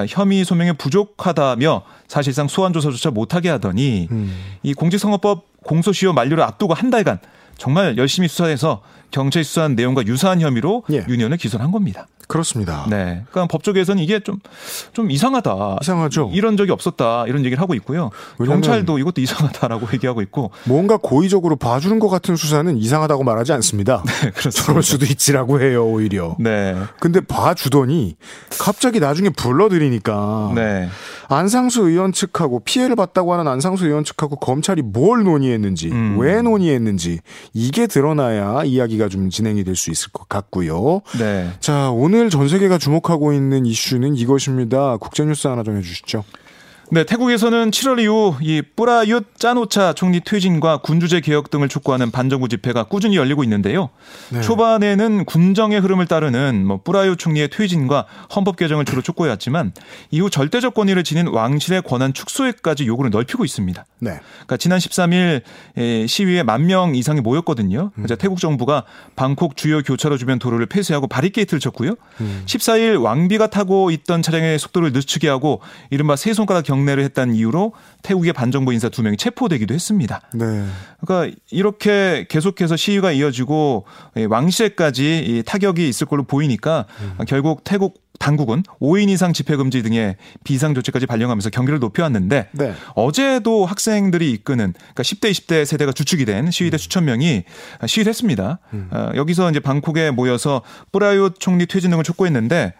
[0.09, 4.35] 혐의 소명이 부족하다며 사실상 소환 조사조차 못하게 하더니 음.
[4.61, 7.19] 이 공직선거법 공소시효 만료를 앞두고 한 달간
[7.57, 11.05] 정말 열심히 수사해서 경찰이 수사한 내용과 유사한 혐의로 예.
[11.07, 12.07] 윤 의원을 기소한 겁니다.
[12.27, 12.85] 그렇습니다.
[12.89, 13.23] 네.
[13.29, 14.39] 그러니까 법조계에서는 이게 좀,
[14.93, 15.77] 좀 이상하다.
[15.81, 16.31] 이상하죠.
[16.33, 17.25] 이런 적이 없었다.
[17.27, 18.09] 이런 얘기를 하고 있고요.
[18.43, 20.51] 경찰도 이것도 이상하다라고 얘기하고 있고.
[20.65, 24.03] 뭔가 고의적으로 봐주는 것 같은 수사는 이상하다고 말하지 않습니다.
[24.23, 24.63] 네, 그렇습니다.
[24.63, 26.35] 저럴 수도 있지라고 해요, 오히려.
[26.39, 26.75] 네.
[26.99, 28.15] 근데 봐주더니
[28.59, 30.51] 갑자기 나중에 불러들이니까.
[30.55, 30.89] 네.
[31.27, 36.17] 안상수 의원 측하고 피해를 봤다고 하는 안상수 의원 측하고 검찰이 뭘 논의했는지, 음.
[36.19, 37.19] 왜 논의했는지
[37.53, 41.01] 이게 드러나야 이야기가 좀 진행이 될 수 있을 것 같고요.
[41.17, 41.49] 네.
[41.59, 44.97] 자, 오늘 오늘 전 세계가 주목하고 있는 이슈는 이것입니다.
[44.97, 46.23] 국제뉴스 하나 좀 해주시죠.
[46.93, 52.83] 네, 태국에서는 7월 이후 이 뿌라윳 짜노차 총리 퇴진과 군주제 개혁 등을 촉구하는 반정부 집회가
[52.83, 53.89] 꾸준히 열리고 있는데요.
[54.29, 54.41] 네.
[54.41, 59.73] 초반에는 군정의 흐름을 따르는 뭐 뿌라윳 총리의 퇴진과 헌법 개정을 주로 촉구해왔지만
[60.11, 63.83] 이후 절대적 권위를 지닌 왕실의 권한 축소에까지 요구를 넓히고 있습니다.
[63.97, 64.19] 네.
[64.35, 65.41] 그러니까 지난 13일
[66.07, 67.89] 시위에 만 명 이상이 모였거든요.
[67.97, 68.05] 음.
[68.19, 68.83] 태국 정부가
[69.15, 71.95] 방콕 주요 교차로 주변 도로를 폐쇄하고 바리케이트를 쳤고요.
[72.21, 72.43] 음.
[72.45, 77.73] 14일 왕비가 타고 있던 차량의 속도를 늦추게 하고 이른바 세 손가락 경 경례를 했다는 이유로
[78.01, 80.21] 태국의 반정부 인사 두 명이 체포되기도 했습니다.
[80.33, 80.65] 네.
[80.99, 83.85] 그러니까 이렇게 계속해서 시위가 이어지고
[84.29, 86.85] 왕실까지 타격이 있을 걸로 보이니까
[87.19, 87.25] 음.
[87.25, 92.73] 결국 태국 당국은 5인 이상 집회 금지 등의 비상 조치까지 발령하면서 경계를 높여왔는데 네.
[92.95, 96.77] 어제도 학생들이 이끄는 그러니까 10대 20대 세대가 주축이 된 시위대 음.
[96.77, 97.43] 수천 명이
[97.85, 98.59] 시위를 했습니다.
[98.73, 98.87] 음.
[98.91, 102.73] 어, 여기서 이제 방콕에 모여서 뿌라윳 총리 퇴진 등을 촉구했는데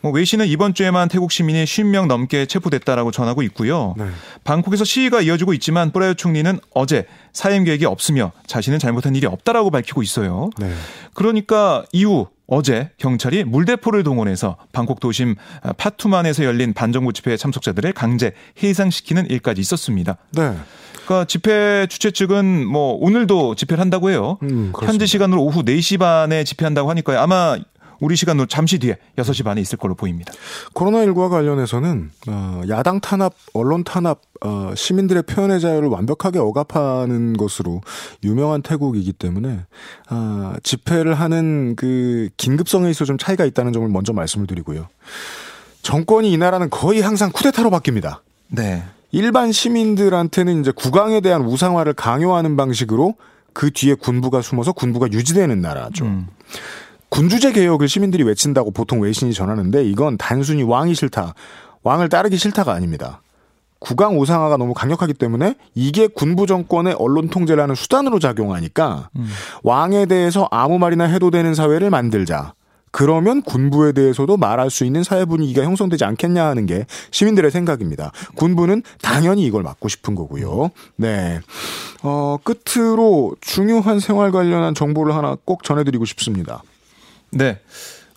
[0.00, 3.94] 뭐 외신은 이번 주에만 태국 시민이 50명 넘게 체포됐다라고 전하고 있고요.
[3.96, 4.06] 네.
[4.44, 10.02] 방콕에서 시위가 이어지고 있지만 뿌라윳 총리는 어제 사임 계획이 없으며 자신은 잘못한 일이 없다라고 밝히고
[10.02, 10.50] 있어요.
[10.58, 10.72] 네.
[11.14, 15.36] 그러니까 이후 어제 경찰이 물대포를 동원해서 방콕 도심
[15.76, 18.32] 파투만에서 열린 반정부 집회 참석자들을 강제
[18.62, 20.16] 해상시키는 일까지 있었습니다.
[20.32, 20.56] 네.
[21.04, 24.38] 그러니까 집회 주최 측은 뭐 오늘도 집회를 한다고 해요.
[24.42, 27.20] 음, 현지 시간으로 오후 4시 반에 집회한다고 하니까요.
[27.20, 27.56] 아마
[28.00, 30.32] 우리 시간으로 잠시 뒤에 6시 반에 있을 걸로 보입니다.
[30.74, 37.82] 코로나19와 관련해서는 어, 야당 탄압, 언론 탄압, 어, 시민들의 표현의 자유를 완벽하게 억압하는 것으로
[38.24, 39.60] 유명한 태국이기 때문에
[40.10, 44.88] 어, 집회를 하는 그 긴급성에 있어 좀 차이가 있다는 점을 먼저 말씀을 드리고요.
[45.82, 48.18] 정권이 이 나라는 거의 항상 쿠데타로 바뀝니다.
[48.48, 48.82] 네.
[49.12, 53.14] 일반 시민들한테는 이제 국왕에 대한 우상화를 강요하는 방식으로
[53.52, 56.04] 그 뒤에 군부가 숨어서 군부가 유지되는 나라죠.
[56.04, 56.28] 음.
[57.10, 61.34] 군주제 개혁을 시민들이 외친다고 보통 외신이 전하는데 이건 단순히 왕이 싫다,
[61.82, 63.20] 왕을 따르기 싫다가 아닙니다.
[63.80, 69.26] 국왕 우상화가 너무 강력하기 때문에 이게 군부 정권의 언론 통제를 하는 수단으로 작용하니까 음.
[69.62, 72.54] 왕에 대해서 아무 말이나 해도 되는 사회를 만들자.
[72.92, 78.10] 그러면 군부에 대해서도 말할 수 있는 사회 분위기가 형성되지 않겠냐 하는 게 시민들의 생각입니다.
[78.34, 80.70] 군부는 당연히 이걸 막고 싶은 거고요.
[80.96, 81.40] 네.
[82.02, 86.62] 어, 끝으로 중요한 생활 관련한 정보를 하나 꼭 전해드리고 싶습니다.
[87.30, 87.58] 네.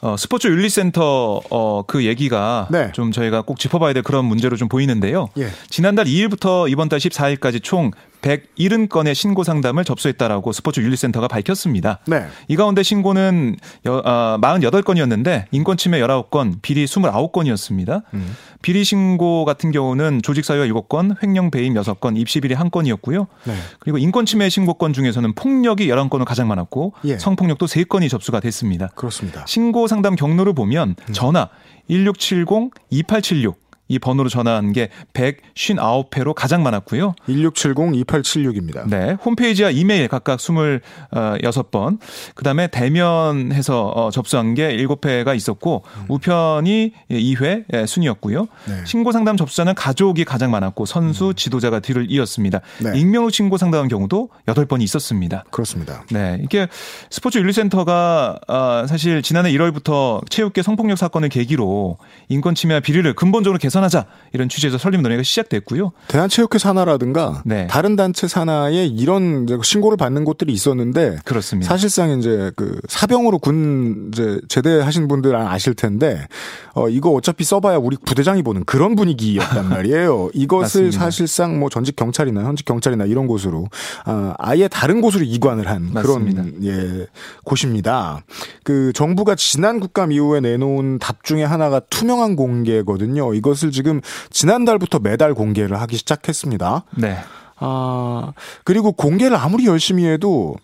[0.02, 2.92] 어, 스포츠 윤리센터 어, 그 얘기가 네.
[2.92, 5.30] 좀 저희가 꼭 짚어봐야 될 그런 문제로 좀 보이는데요.
[5.38, 5.48] 예.
[5.70, 7.92] 지난달 2일부터 이번 달 14일까지 총
[8.24, 12.00] 170건의 신고 상담을 접수했다라고 스포츠 윤리센터가 밝혔습니다.
[12.08, 12.26] 네.
[12.48, 18.04] 이 가운데 신고는 여, 아, 48건이었는데 인권 침해 19건, 비리 29건이었습니다.
[18.14, 18.36] 음.
[18.62, 23.28] 비리 신고 같은 경우는 조직 사유가 7건, 횡령 배임 6건, 입시 비리 1건이었고요.
[23.44, 23.54] 네.
[23.80, 27.18] 그리고 인권 침해 신고건 중에서는 폭력이 11건으로 가장 많았고 예.
[27.18, 28.88] 성폭력도 3건이 접수가 됐습니다.
[28.96, 29.44] 그렇습니다.
[29.46, 31.14] 신고 상담 경로를 보면 음.
[31.14, 31.50] 전화
[31.90, 33.63] 1670 2876
[33.94, 37.14] 이 번호로 전화한 게 159회로 가장 많았고요.
[37.30, 38.90] 1670-2876입니다.
[38.90, 39.16] 네.
[39.24, 42.00] 홈페이지와 이메일 각각 26번.
[42.34, 46.06] 그 다음에 대면해서 어, 접수한 게 7회가 있었고 음.
[46.10, 48.48] 우편이 2회 예, 순이었고요.
[48.68, 48.84] 네.
[48.86, 51.34] 신고 상담 접수자는 가족이 가장 많았고 선수, 음.
[51.36, 52.62] 지도자가 뒤를 이었습니다.
[52.82, 52.98] 네.
[53.00, 55.44] 익명으로 신고 상담한 경우도 8번이 있었습니다.
[55.52, 56.04] 그렇습니다.
[56.10, 56.40] 네.
[56.42, 56.68] 이게
[57.12, 61.98] 스포츠 윤리센터가 아, 사실 지난해 1월부터 체육계 성폭력 사건을 계기로
[62.30, 65.92] 인권 침해와 비리를 근본적으로 개선 하자 이런 취지에서 설립 논의가 시작됐고요.
[66.08, 67.68] 대한체육회 산하라든가 네.
[67.68, 71.70] 다른 단체 산하에 이런 신고를 받는 곳들이 있었는데 그렇습니다.
[71.70, 76.28] 사실상 이제 그 사병으로 군 이제 제대하신 분들 아실 텐데
[76.74, 80.30] 어 이거 어차피 써봐야 우리 부대장이 보는 그런 분위기였단 말이에요.
[80.34, 83.68] 이것을 사실상 뭐 전직 경찰이나 현직 경찰이나 이런 곳으로
[84.06, 86.02] 아, 아예 다른 곳으로 이관을 한 맞습니다.
[86.44, 87.08] 그런 예
[87.44, 88.24] 곳입니다.
[88.64, 93.34] 그 정부가 지난 국감 이후에 내놓은 답 중에 하나가 투명한 공개거든요.
[93.34, 96.84] 이것 을 지금 지난달부터 매달 공개를 하기 시작했습니다.
[96.98, 97.18] 네.
[97.58, 100.56] 아, 그리고 공개를 아무리 열심히 해도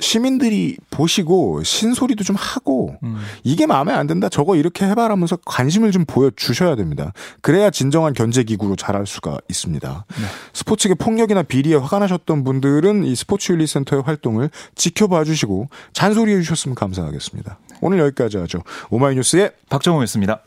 [0.00, 3.16] 시민들이 보시고 신소리도 좀 하고 음.
[3.44, 7.12] 이게 마음에 안 든다 저거 이렇게 해봐라면서 관심을 좀 보여주셔야 됩니다.
[7.40, 10.04] 그래야 진정한 견제기구로 자랄 수가 있습니다.
[10.08, 10.24] 네.
[10.52, 17.58] 스포츠계 폭력이나 비리에 화가 나셨던 분들은 이 스포츠윤리센터의 활동을 지켜봐 주시고 잔소리해 주셨으면 감사하겠습니다.
[17.80, 18.62] 오늘 여기까지 하죠.
[18.90, 20.42] 오마이뉴스의 박정호였습니다.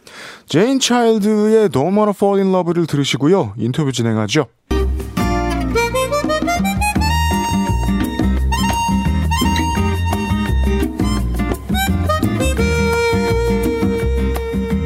[0.47, 3.53] 제인 차일드의 Don't Wanna Fall in Love를 들으시고요.
[3.57, 4.47] 인터뷰 진행하죠.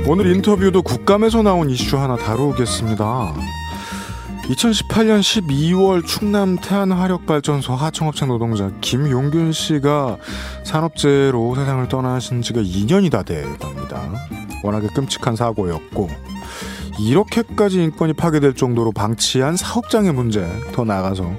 [0.07, 3.33] 오늘 인터뷰도 국감에서 나온 이슈 하나 다루겠습니다.
[4.51, 10.17] 2018년 12월 충남 태안화력발전소 하청업체 노동자 김용균 씨가
[10.63, 14.11] 산업재해로 세상을 떠나신 지가 2년이 다 돼갑니다.
[14.63, 16.09] 워낙에 끔찍한 사고였고
[16.99, 21.31] 이렇게까지 인권이 파괴될 정도로 방치한 사업장의 문제 더 나아가서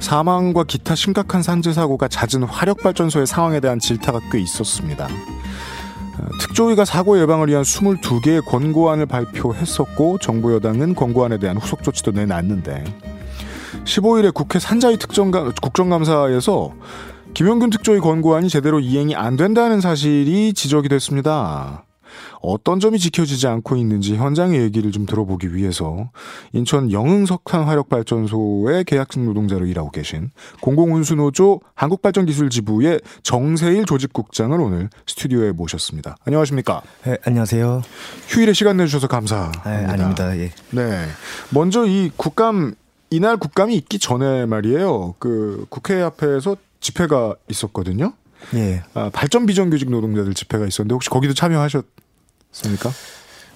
[0.00, 5.06] 사망과 기타 심각한 산재 사고가 잦은 화력발전소의 상황에 대한 질타가 꽤 있었습니다.
[6.40, 12.84] 특조위가 사고 예방을 위한 22개의 권고안을 발표했었고 정부 여당은 권고안에 대한 후속 조치도 내놨는데
[13.84, 16.74] 15일에 국회 산자위 특정감, 국정감사에서
[17.34, 21.84] 김영균 특조위 권고안이 제대로 이행이 안 된다는 사실이 지적이 됐습니다.
[22.40, 26.10] 어떤 점이 지켜지지 않고 있는지 현장의 얘기를 좀 들어보기 위해서
[26.52, 36.16] 인천 영흥석탄화력발전소의 계약직 노동자로 일하고 계신 공공운수노조 한국발전기술지부의 정세일 조직국장을 오늘 스튜디오에 모셨습니다.
[36.24, 36.82] 안녕하십니까?
[37.04, 37.82] 네, 안녕하세요.
[38.28, 39.70] 휴일에 시간 내주셔서 감사합니다.
[39.70, 40.36] 네, 아닙니다.
[40.38, 40.50] 예.
[40.70, 41.06] 네.
[41.50, 42.74] 먼저 이 국감
[43.10, 45.14] 이날 국감이 있기 전에 말이에요.
[45.18, 48.12] 그 국회 앞에서 집회가 있었거든요.
[48.54, 48.82] 예.
[48.94, 51.84] 아, 발전 비정규직 노동자들 집회가 있었는데 혹시 거기도 참여하셨?
[52.52, 52.90] 습니까?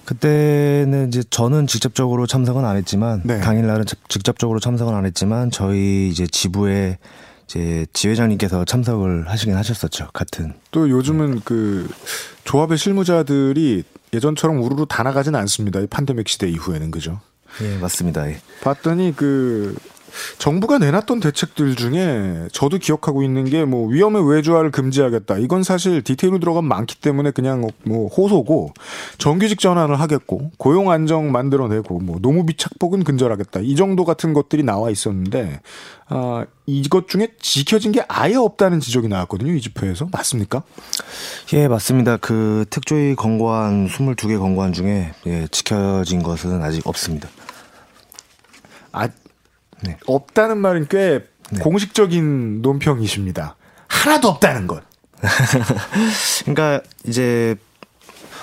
[0.05, 3.39] 그때는 이제 저는 직접적으로 참석은 안 했지만 네.
[3.39, 6.97] 당일 날은 직접적으로 참석은 안 했지만 저희 이제 지부에
[7.45, 10.09] 이제 지회장님께서 참석을 하시긴 하셨었죠.
[10.13, 10.53] 같은.
[10.71, 11.89] 또 요즘은 그
[12.43, 15.79] 조합의 실무자들이 예전처럼 우르르 다 나가진 않습니다.
[15.79, 17.19] 이 판데믹 시대 이후에는 그죠?
[17.61, 18.27] 예, 맞습니다.
[18.29, 18.41] 예.
[18.61, 19.75] 봤더니 그
[20.37, 25.37] 정부가 내놨던 대책들 중에 저도 기억하고 있는 게 뭐 위험의 외주화를 금지하겠다.
[25.39, 28.73] 이건 사실 디테일로 들어가면 많기 때문에 그냥 뭐 호소고
[29.17, 33.61] 정규직 전환을 하겠고 고용 안정 만들어내고 뭐 노무비 착복은 근절하겠다.
[33.61, 35.61] 이 정도 같은 것들이 나와 있었는데
[36.07, 39.53] 아 이것 중에 지켜진 게 아예 없다는 지적이 나왔거든요.
[39.53, 40.63] 이 집회에서 맞습니까?
[41.53, 42.17] 예, 맞습니다.
[42.17, 47.29] 그 특조위 권고안 22개 권고안 중에 예, 지켜진 것은 아직 없습니다.
[48.91, 49.09] 아
[49.83, 49.97] 네.
[50.07, 51.59] 없다는 말은 꽤 네.
[51.59, 53.55] 공식적인 논평이십니다.
[53.87, 54.83] 하나도 없다는 것.
[56.41, 57.55] 그러니까 이제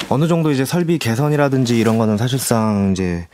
[0.08, 3.28] 어느 정도 이제 설비 개선이라든지 이런 거는 사실상 이제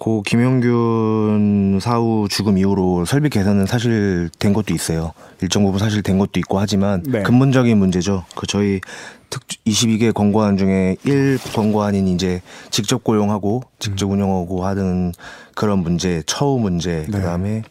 [0.00, 5.12] 고 김용균 사후 죽음 이후로 설비 개선은 사실 된 것도 있어요.
[5.42, 7.22] 일정 부분 사실 된 것도 있고 하지만 네.
[7.22, 8.24] 근본적인 문제죠.
[8.34, 8.80] 그 저희
[9.28, 14.12] 특 22개 권고안 중에 1 권고안인 이제 직접 고용하고 직접 음.
[14.12, 15.12] 운영하고 하는
[15.54, 17.18] 그런 문제, 처우 문제, 네.
[17.18, 17.62] 그다음에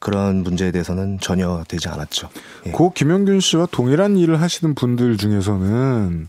[0.00, 2.28] 그런 문제에 대해서는 전혀 되지 않았죠.
[2.66, 2.70] 예.
[2.72, 6.26] 고 김영균 씨와 동일한 일을 하시는 분들 중에서는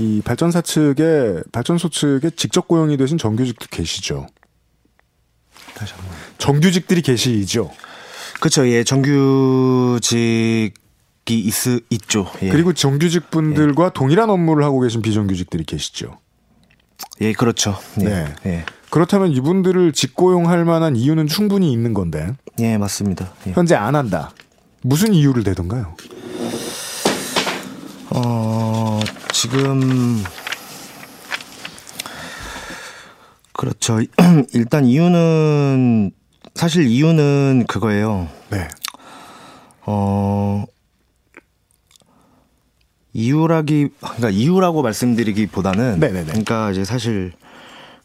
[0.00, 4.26] 이 발전사 측에 발전소 측에 직접 고용이 되신 정규직도 계시죠.
[5.80, 6.10] 다시 한번.
[6.36, 7.70] 정규직들이 계시죠.
[8.38, 8.68] 그렇죠.
[8.68, 10.72] 예, 정규직이
[11.28, 11.54] 있,
[11.88, 12.30] 있죠.
[12.42, 12.50] 예.
[12.50, 13.90] 그리고 정규직 분들과 예.
[13.94, 16.18] 동일한 업무를 하고 계신 비정규직들이 계시죠.
[17.22, 17.78] 예, 그렇죠.
[18.00, 18.04] 예.
[18.04, 18.34] 네.
[18.46, 18.64] 예.
[18.90, 22.32] 그렇다면 이분들을 직고용할 만한 이유는 충분히 있는 건데.
[22.58, 23.32] 예, 맞습니다.
[23.46, 23.52] 예.
[23.52, 24.32] 현재 안 한다.
[24.82, 25.96] 무슨 이유를 대던가요?
[28.10, 29.00] 어,
[29.32, 30.22] 지금
[33.60, 33.98] 그렇죠.
[34.54, 36.12] 일단 이유는
[36.54, 38.26] 사실 이유는 그거예요.
[38.48, 38.66] 네.
[39.82, 40.64] 어
[43.12, 46.24] 이유라기 그러니까 이유라고 말씀드리기보다는 네네네.
[46.26, 47.32] 그러니까 이제 사실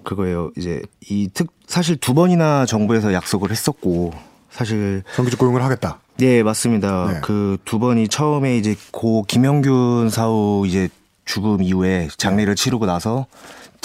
[0.04, 0.52] 그거예요.
[0.58, 4.12] 이제 이 특 사실 두 번이나 정부에서 약속을 했었고
[4.50, 6.00] 사실 정규직 고용을 하겠다.
[6.18, 7.12] 네 맞습니다.
[7.14, 7.20] 네.
[7.22, 10.90] 그두 번이 처음에 이제 고 김영균 사후 이제
[11.24, 13.26] 죽음 이후에 장례를 치르고 나서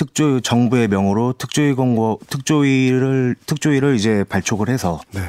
[0.01, 5.21] 특조 정부의 명으로 특조위 공고 특조위를 특조위를 이제 발족을 해서 네.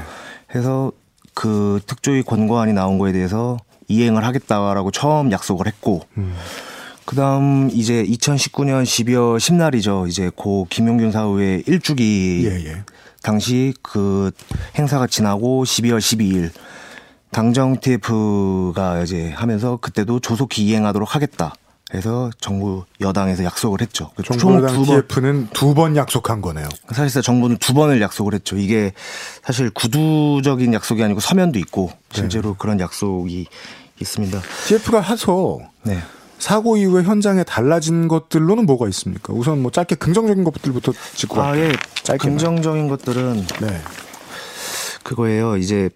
[0.56, 0.94] 해서
[1.34, 3.58] 그 특조위 권고안이 나온 거에 대해서
[3.90, 6.34] 이행을 하겠다라고 처음 약속을 했고 음.
[7.04, 10.08] 그다음 이제 2019년 12월 10날이죠.
[10.08, 12.84] 이제 고 김용균 사후의 일주기 예, 예.
[13.22, 14.32] 당시 그
[14.78, 16.52] 행사가 지나고 12월 12일
[17.32, 21.56] 당정 TF가 이제 하면서 그때도 조속히 이행하도록 하겠다.
[21.94, 24.12] 해서 정부 여당에서 약속을 했죠.
[24.24, 26.68] 정부당 두 번, TF는 두 번 약속한 거네요.
[26.94, 28.58] 사실상 정부는 두 번을 약속을 했죠.
[28.58, 28.94] 이게
[29.44, 33.48] 사실 구두적인 약속이 아니고 서면도 있고 실제로 그런 약속이
[34.00, 34.42] 있습니다.
[34.68, 36.00] TF가 해서 네.
[36.40, 39.32] 사고 이후에 현장에 달라진 것들로는 뭐가 있습니까?
[39.34, 41.72] 우선 뭐 짧게 긍정적인 것들부터 짚고 아, 예.
[42.04, 42.18] 짧게만.
[42.38, 43.82] 긍정적인 것들은 네.
[45.04, 45.58] 그거예요.
[45.58, 45.90] 이제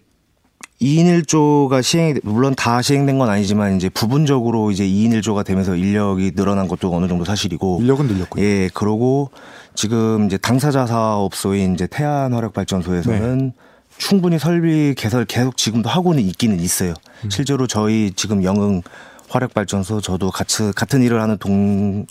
[0.82, 6.32] 2인 1조가 시행이 물론 다 시행된 건 아니지만 이제 부분적으로 이제 2인 1조가 되면서 인력이
[6.36, 8.44] 늘어난 것도 어느 정도 사실이고 인력은 늘렸고요.
[8.44, 9.30] 예, 그러고
[9.74, 13.54] 지금 이제 당사자 사업소인 이제 태안 화력 발전소에서는 네.
[13.98, 16.94] 충분히 설비 개설 계속 지금도 하고는 있기는 있어요.
[17.24, 17.30] 음.
[17.30, 18.82] 실제로 저희 지금 영흥
[19.30, 22.06] 화력 발전소 저도 같이 같은 일을 하는 동료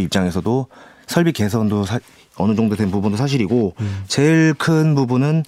[0.00, 0.66] 입장에서도
[1.08, 1.98] 설비 개선도 사-
[2.36, 4.04] 어느 정도 된 부분도 사실이고 음.
[4.06, 5.42] 제일 큰 부분은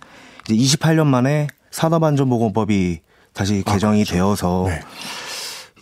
[0.50, 3.00] 이제 28년 만에 산업안전보건법이
[3.34, 4.80] 다시 개정이 되어서 아, 네.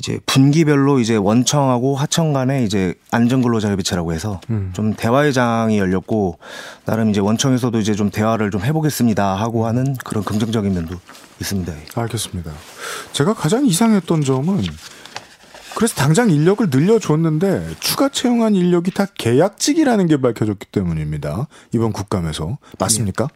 [0.00, 4.72] 이제 분기별로 이제 원청하고 하청 간에 이제 안전근로자협의체라고 해서 음.
[4.74, 6.38] 좀 대화의 장이 열렸고
[6.84, 10.96] 나름 이제 원청에서도 이제 좀 대화를 좀 해보겠습니다 하고 하는 그런 긍정적인 면도
[11.40, 11.72] 있습니다.
[11.94, 12.50] 알겠습니다.
[13.12, 14.64] 제가 가장 이상했던 점은
[15.76, 21.46] 그래서 당장 인력을 늘려줬는데 추가 채용한 인력이 다 계약직이라는 게 밝혀졌기 때문입니다.
[21.72, 23.28] 이번 국감에서 맞습니까?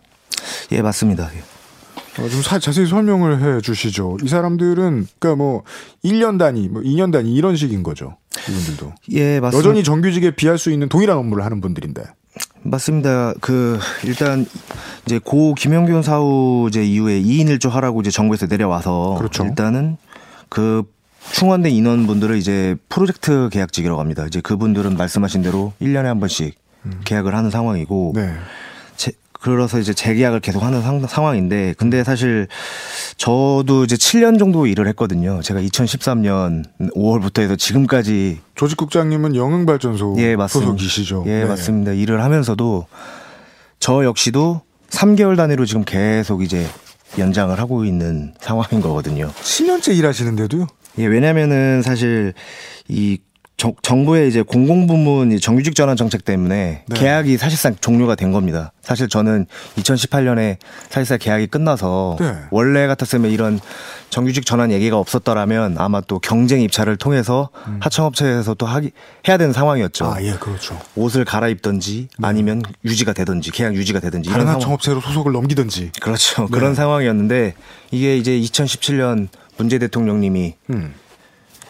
[0.72, 1.30] 예 맞습니다.
[1.36, 1.57] 예.
[2.20, 4.18] 어, 좀 사- 자세히 설명을 해 주시죠.
[4.24, 5.62] 이 사람들은 그러니까 뭐
[6.04, 8.16] 1년 단위, 뭐 2년 단위 이런 식인 거죠.
[8.48, 9.58] 이분들도 예 맞습니다.
[9.58, 12.02] 여전히 정규직에 비할 수 있는 동일한 업무를 하는 분들인데.
[12.62, 13.34] 맞습니다.
[13.40, 14.46] 그 일단
[15.06, 19.44] 이제 고 김영균 사후 이제 이후에 2인 1조 하라고 이제 정부에서 내려와서 그렇죠.
[19.44, 19.96] 일단은
[20.48, 20.82] 그
[21.32, 24.24] 충원된 인원분들을 이제 프로젝트 계약직이라고 합니다.
[24.26, 26.54] 이제 그분들은 말씀하신 대로 1년에 한 번씩
[27.04, 28.34] 계약을 하는 상황이고 네.
[29.42, 32.48] 제, 그래서 이제 재계약을 계속 하는 상, 상황인데 근데 사실
[33.16, 35.40] 저도 이제 7년 정도 일을 했거든요.
[35.42, 40.72] 제가 2013년 5월부터 해서 지금까지 조직국장님은 영흥발전소 예, 맞습니다.
[40.72, 41.24] 소속이시죠.
[41.26, 41.44] 예, 네.
[41.44, 41.92] 맞습니다.
[41.92, 42.86] 일을 하면서도
[43.80, 46.66] 저 역시도 3개월 단위로 지금 계속 이제
[47.18, 49.28] 연장을 하고 있는 상황인 거거든요.
[49.42, 50.66] 10년째 일하시는데도요.
[50.98, 52.34] 예, 왜냐면은 사실
[52.88, 53.18] 이
[53.58, 56.96] 정, 정부의 이제 공공부문 이 정규직 전환 정책 때문에 네.
[56.96, 58.72] 계약이 사실상 종료가 된 겁니다.
[58.82, 62.36] 사실 저는 2018년에 사실상 계약이 끝나서 네.
[62.52, 63.58] 원래 같았으면 이런
[64.10, 68.92] 정규직 전환 얘기가 없었더라면 아마 또 경쟁 입찰을 통해서 하청업체에서 또 하기
[69.26, 70.04] 해야 되는 상황이었죠.
[70.06, 70.12] 음.
[70.12, 70.80] 아, 예, 그렇죠.
[70.94, 74.54] 옷을 갈아입던지 아니면 유지가 되든지 계약 유지가 되든지 다른 이런.
[74.54, 75.90] 하청업체로 소속을 넘기든지.
[76.00, 76.42] 그렇죠.
[76.42, 76.48] 네.
[76.52, 77.54] 그런 상황이었는데
[77.90, 80.94] 이게 이제 2017년 문재 대통령님이 음.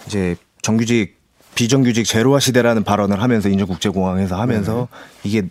[0.06, 1.17] 이제 정규직
[1.58, 4.86] 비정규직 제로화 시대라는 발언을 하면서 인천국제공항에서 하면서
[5.24, 5.42] 이게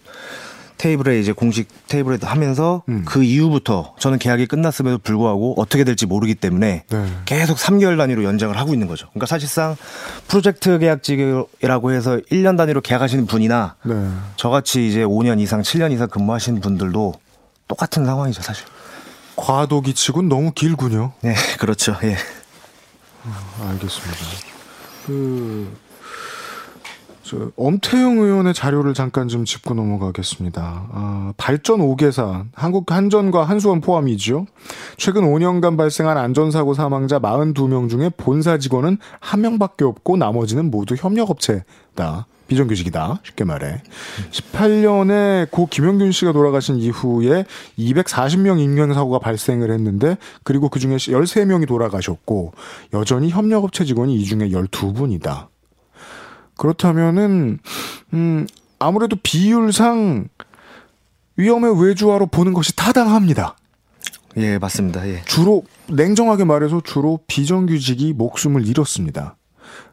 [0.78, 3.04] 테이블에 이제 공식 테이블에 하면서 음.
[3.06, 7.06] 그 이후부터 저는 계약이 끝났음에도 불구하고 어떻게 될지 모르기 때문에 네.
[7.26, 9.08] 계속 3개월 단위로 연장을 하고 있는 거죠.
[9.10, 9.76] 그러니까 사실상
[10.30, 14.10] 프로젝트 계약직이라고 해서 1년 단위로 계약하시는 분이나 네.
[14.38, 17.16] 저같이 이제 5년 이상, 7년 이상 근무하시는 분들도
[17.68, 18.66] 똑같은 상황이죠, 사실.
[19.36, 21.12] 과도기 치곤 너무 길군요.
[21.20, 21.98] 네, 그렇죠.
[22.04, 22.16] 예.
[23.62, 24.18] 알겠습니다.
[25.06, 25.87] 그,
[27.28, 30.88] 저, 엄태영 의원의 자료를 잠깐 좀 짚고 넘어가겠습니다.
[30.90, 34.46] 아, 발전 5개사, 한국 한전과 한수원 포함이죠.
[34.96, 42.28] 최근 5년간 발생한 안전사고 사망자 42명 중에 본사 직원은 한 명밖에 없고 나머지는 모두 협력업체다.
[42.48, 43.20] 비정규직이다.
[43.24, 43.82] 쉽게 말해.
[44.32, 47.44] 18년에 고 김영균 씨가 돌아가신 이후에
[47.78, 52.54] 240명 인명사고가 발생을 했는데 그리고 그 중에 13명이 돌아가셨고
[52.94, 55.48] 여전히 협력업체 직원이 이 중에 12분이다.
[56.58, 57.60] 그렇다면은
[58.14, 58.48] 음
[58.80, 60.28] 아무래도 비율상
[61.38, 63.56] 위험의 외주화로 보는 것이 타당합니다.
[64.38, 65.08] 예, 맞습니다.
[65.08, 65.24] 예.
[65.26, 69.36] 주로 냉정하게 말해서 주로 비정규직이 목숨을 잃었습니다.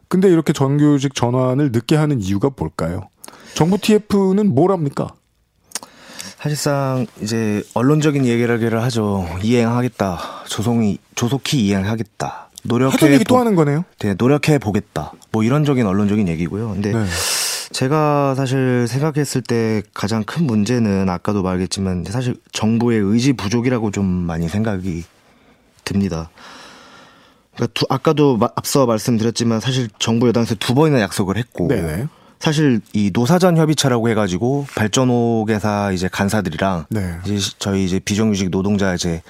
[0.08, 3.08] 근데 이렇게 정규직 전환을 늦게 하는 이유가 뭘까요?
[3.54, 5.14] 정부 TF는 뭘 합니까?
[6.38, 9.26] 사실상 이제 언론적인 얘기를 하죠.
[9.42, 10.44] 이행하겠다.
[10.46, 12.50] 조송이 조속히 이행하겠다.
[12.64, 13.84] 노력해 하던 얘기 또 하는 거네요.
[14.00, 15.12] 네, 노력해 보겠다.
[15.30, 16.70] 뭐 이런적인 언론적인 얘기고요.
[16.70, 17.04] 근데 네.
[17.72, 24.48] 제가 사실 생각했을 때 가장 큰 문제는 아까도 말했지만 사실 정부의 의지 부족이라고 좀 많이
[24.48, 25.04] 생각이
[25.84, 26.30] 듭니다.
[27.54, 32.06] 그러니까 두, 아까도 마, 앞서 말씀드렸지만 사실 정부 여당에서 두 번이나 약속을 했고 네네.
[32.40, 37.16] 사실 이 노사전 협의체라고 해가지고 발전호개사 이제 간사들이랑 네.
[37.24, 39.22] 이제 시- 저희 이제 비정규직 노동자 이제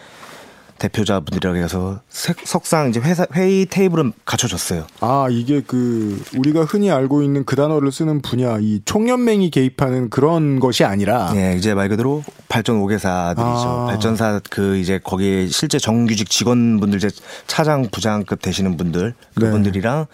[0.78, 4.86] 대표자분들이라고 해서 색- 석상 이제 회사 회의 테이블은 갖춰졌어요.
[5.00, 10.60] 아 이게 그 우리가 흔히 알고 있는 그 단어를 쓰는 분야 이 총연맹이 개입하는 그런
[10.60, 13.38] 것이 아니라 예, 이제 말 그대로 발전 5개사들이죠.
[13.38, 13.86] 아.
[13.88, 17.08] 발전사 그 이제 거기에 실제 정규직 직원분들 이제
[17.46, 19.44] 차장 부장급 되시는 분들 네.
[19.46, 20.06] 그분들이랑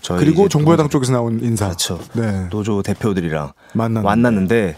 [0.00, 1.66] 저희 그리고 이제 정부 여당 노조- 쪽에서 나온 인사.
[1.66, 1.98] 그렇죠.
[2.14, 2.46] 네.
[2.50, 4.04] 노조 대표들이랑 만났는데.
[4.06, 4.76] 만났는데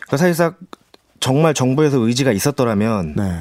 [0.00, 0.54] 그러니까 사실상
[1.20, 3.38] 정말 정부에서 의지가 있었더라면 네.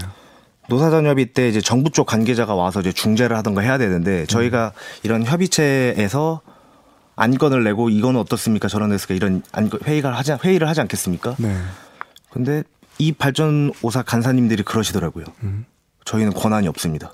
[0.73, 4.71] 노사전 협의 때 이제 정부 쪽 관계자가 와서 이제 중재를 하던가 해야 되는데 저희가
[5.03, 6.41] 이런 협의체에서
[7.15, 8.67] 안건을 내고 이건 어떻습니까?
[8.67, 11.35] 저런 데서 이런 안건 회의가 하지 않- 회의를 하지 않겠습니까?
[11.37, 11.55] 네.
[12.31, 12.63] 근데
[12.97, 15.25] 이 발전 오사 간사님들이 그러시더라고요.
[15.43, 15.65] 음.
[16.05, 17.13] 저희는 권한이 없습니다.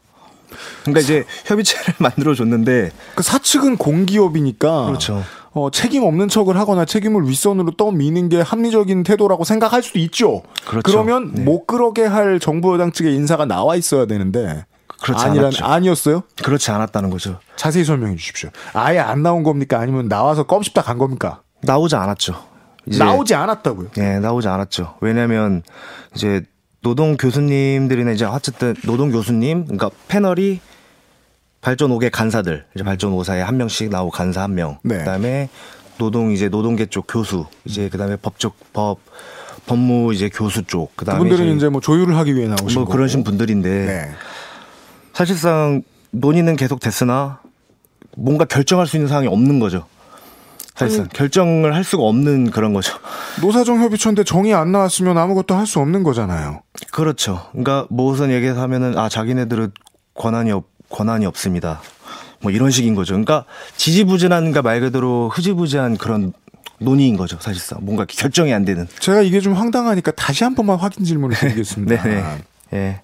[0.84, 5.22] 그러니까 이제 협의체를 만들어 줬는데 그 사측은 공기업이니까 그렇죠.
[5.52, 10.44] 어, 책임 없는 척을 하거나 책임을 윗선으로 떠미는 게 합리적인 태도라고 생각할 수도 있죠.
[10.68, 10.84] 그렇죠.
[10.84, 11.44] 그러면 네.
[11.44, 14.66] 못 그러게 할 정부 여당 측의 인사가 나와 있어야 되는데
[15.02, 15.66] 그렇지 아니란 않았죠.
[15.66, 16.24] 아니었어요?
[16.44, 17.40] 그렇지 않았다는 거죠.
[17.56, 18.50] 자세히 설명해 주십시오.
[18.74, 19.80] 아예 안 나온 겁니까?
[19.80, 21.42] 아니면 나와서 껌 씹다 간 겁니까?
[21.62, 22.36] 나오지 않았죠.
[22.86, 23.90] 나오지 않았다고요.
[23.98, 24.96] 예, 나오지 않았죠.
[25.02, 25.64] 왜냐면
[26.16, 26.44] 이제
[26.82, 30.60] 노동 교수님들이나 이제 어쨌든 노동 교수님 그러니까 패널이
[31.62, 34.80] 발전 5개 간사들 이제 발전 5사에 한 명씩 나오고 간사 한 명.
[34.84, 35.00] 네.
[35.00, 35.50] 그다음에
[35.98, 39.00] 노동 이제 노동계 쪽 교수 이제 그다음에 법적 법
[39.66, 42.94] 법무 이제 교수 쪽 그다음에 그분들은 이제 뭐 조율을 하기 위해 나오신 뭐 거고.
[42.94, 44.12] 그러신 분들인데 네.
[45.14, 45.82] 사실상
[46.12, 47.42] 논의는 계속 됐으나
[48.16, 49.86] 뭔가 결정할 수 있는 상황이 없는 거죠.
[50.76, 52.98] 사실상 결정을 할 수가 없는 그런 거죠.
[53.42, 56.62] 노사정 협의체인데 정이 안 나왔으면 아무것도 할 수 없는 거잖아요.
[56.94, 57.48] 그렇죠.
[57.52, 59.72] 그러니까 뭐 우선 얘기해서 하면은 아 자기네들은
[60.14, 61.82] 권한이 없 권한이 없습니다.
[62.42, 63.14] 뭐 이런 식인 거죠.
[63.14, 63.46] 그러니까
[63.78, 66.34] 지지부진한가 말 그대로 흐지부지한 그런
[66.80, 67.38] 논의인 거죠.
[67.42, 68.88] 사실상 뭔가 결정이 안 되는.
[69.00, 72.04] 제가 이게 좀 황당하니까 다시 한 번만 확인 질문을 드리겠습니다.
[72.04, 72.24] 네네.
[72.74, 73.02] 예.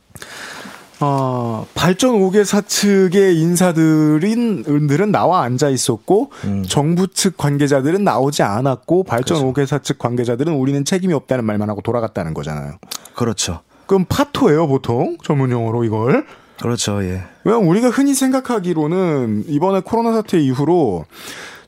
[1.02, 6.64] 어, 발전 5개 사 측의 인사들인 들은 나와 앉아 있었고 음.
[6.66, 9.54] 정부 측 관계자들은 나오지 않았고 발전 그렇죠.
[9.54, 12.76] 5개 사 측 관계자들은 우리는 책임이 없다는 말만 하고 돌아갔다는 거잖아요.
[13.14, 13.60] 그렇죠.
[13.88, 16.26] 그럼 파토예요, 보통 전문 용어로 이걸.
[16.62, 17.04] 그렇죠.
[17.04, 17.24] 예.
[17.44, 21.06] 왜냐면 우리가 흔히 생각하기로는 이번에 코로나 사태 이후로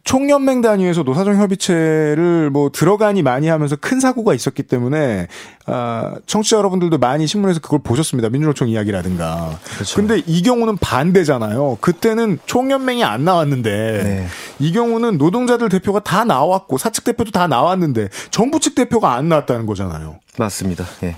[0.07, 5.27] 총연맹 단위에서 노사정 협의체를 뭐 들어가니 많이 하면서 큰 사고가 있었기 때문에
[5.65, 8.29] 아, 청취자 여러분들도 많이 신문에서 그걸 보셨습니다.
[8.29, 9.59] 민주노총 이야기라든가.
[9.73, 9.97] 그렇죠.
[9.97, 11.79] 근데 이 경우는 반대잖아요.
[11.81, 14.27] 그때는 총연맹이 안 나왔는데 네.
[14.59, 19.65] 이 경우는 노동자들 대표가 다 나왔고 사측 대표도 다 나왔는데 정부 측 대표가 안 나왔다는
[19.65, 20.19] 거잖아요.
[20.37, 20.85] 맞습니다.
[21.03, 21.17] 예.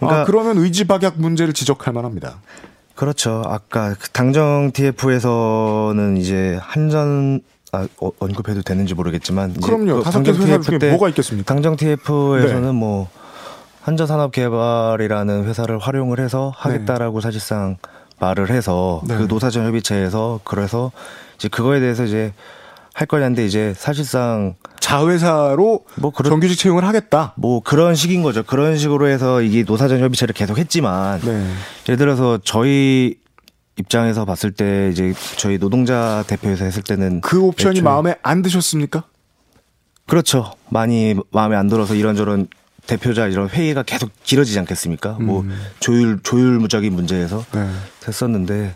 [0.00, 2.40] 아, 그러니까 그러면 의지 박약 문제를 지적할 만합니다.
[3.00, 3.42] 그렇죠.
[3.46, 7.40] 아까 그 당정 TF에서는 이제 한전
[7.72, 9.96] 아, 어, 언급해도 되는지 모르겠지만 그럼요.
[9.96, 11.46] 그 다섯 개 당정 회사 TF 중에 때 뭐가 있겠습니까?
[11.46, 12.72] 당정 TF에서는 네.
[12.72, 13.08] 뭐
[13.80, 17.78] 한전산업개발이라는 회사를 활용을 해서 하겠다라고 사실상
[18.18, 19.16] 말을 해서 네.
[19.16, 20.92] 그 노사전 협의체에서 그래서
[21.36, 22.34] 이제 그거에 대해서 이제
[22.92, 24.56] 할 거냐는데 이제 사실상
[24.90, 27.32] 자회사로 뭐 그런 정규직 채용을 하겠다.
[27.36, 28.42] 뭐 그런 식인 거죠.
[28.42, 31.46] 그런 식으로 해서 이게 노사전 협의체를 계속 했지만 네.
[31.88, 33.16] 예를 들어서 저희
[33.78, 39.04] 입장에서 봤을 때 이제 저희 노동자 대표에서 했을 때는 그 옵션이 애초에- 마음에 안 드셨습니까?
[40.08, 40.52] 그렇죠.
[40.70, 42.48] 많이 마음에 안 들어서 이런저런
[42.86, 45.18] 대표자 이런 회의가 계속 길어지지 않겠습니까?
[45.20, 45.44] 뭐
[45.78, 47.68] 조율 조율 무적인 문제에서 네.
[48.00, 48.74] 됐었는데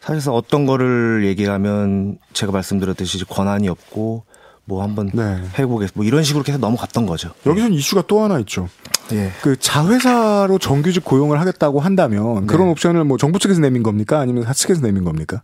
[0.00, 4.24] 사실상 어떤 거를 얘기하면 제가 말씀드렸듯이 권한이 없고
[4.64, 5.40] 뭐 한번 네.
[5.58, 7.30] 해보겠 뭐 이런 식으로 계속 넘어갔던 거죠.
[7.46, 8.68] 여기선 이슈가 또 하나 있죠.
[9.12, 9.32] 예.
[9.42, 14.20] 그 자회사로 정규직 고용을 하겠다고 한다면 그런 옵션을 뭐 정부 측에서 내민 겁니까?
[14.20, 15.42] 아니면 사측에서 내민 겁니까?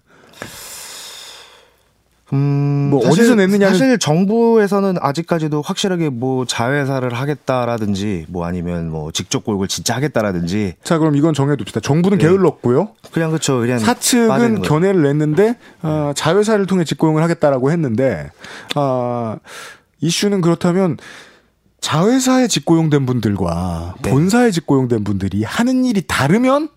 [2.35, 9.11] 음, 뭐 사실- 어디서 냈느냐는- 사실 정부에서는 아직까지도 확실하게 뭐 자회사를 하겠다라든지 뭐 아니면 뭐
[9.13, 11.81] 직접 고용을 진짜 하겠다라든지 자, 그럼 이건 정해둡시다.
[11.81, 12.27] 정부는 네.
[12.27, 12.91] 게을렀고요.
[13.13, 14.63] 그냥 그쵸 그냥 사측은.
[14.63, 18.31] 견해를 냈는데 어, 자회사를 통해 직고용을 하겠다라고 했는데
[18.75, 19.37] 아,
[20.01, 20.99] 이슈는 그렇다면
[21.81, 24.11] 자회사에 직고용된 분들과 네.
[24.11, 26.69] 본사에 직고용된 분들이 하는 일이 다르면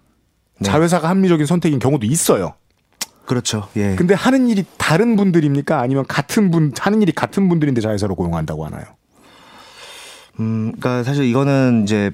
[0.60, 0.70] 네.
[0.70, 2.54] 자회사가 합리적인 선택인 경우도 있어요.
[3.32, 3.70] 그렇죠.
[3.78, 3.96] 예.
[3.96, 5.80] 근데 하는 일이 다른 분들입니까?
[5.80, 8.84] 아니면 같은 분 하는 일이 같은 분들인데 자회사로 고용한다고 하나요?
[10.42, 12.12] 음, 그러니까 사실 이거는 이제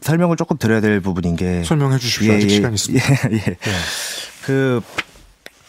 [0.00, 2.34] 설명을 조금 드려야 될 부분인 게 설명해 주십시오.
[2.34, 3.04] 아직 시간 있습니다.
[3.30, 3.56] 예, 예.
[4.44, 4.80] 그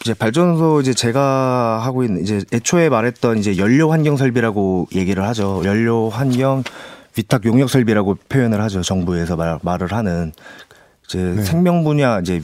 [0.00, 5.62] 이제 발전소 이제 제가 하고 있는 이제 애초에 말했던 이제 연료 환경 설비라고 얘기를 하죠.
[5.64, 6.64] 연료 환경
[7.16, 8.82] 위탁 용역 설비라고 표현을 하죠.
[8.82, 10.32] 정부에서 말, 말을 하는
[11.06, 11.42] 이제 네.
[11.42, 12.42] 생명 분야 이제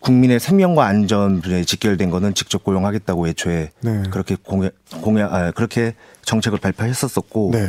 [0.00, 4.02] 국민의 생명과 안전 분야에 직결된 거는 직접 고용하겠다고 애초에 네.
[4.10, 7.68] 그렇게 공약 공약 아 그렇게 정책을 발표했었었고 네.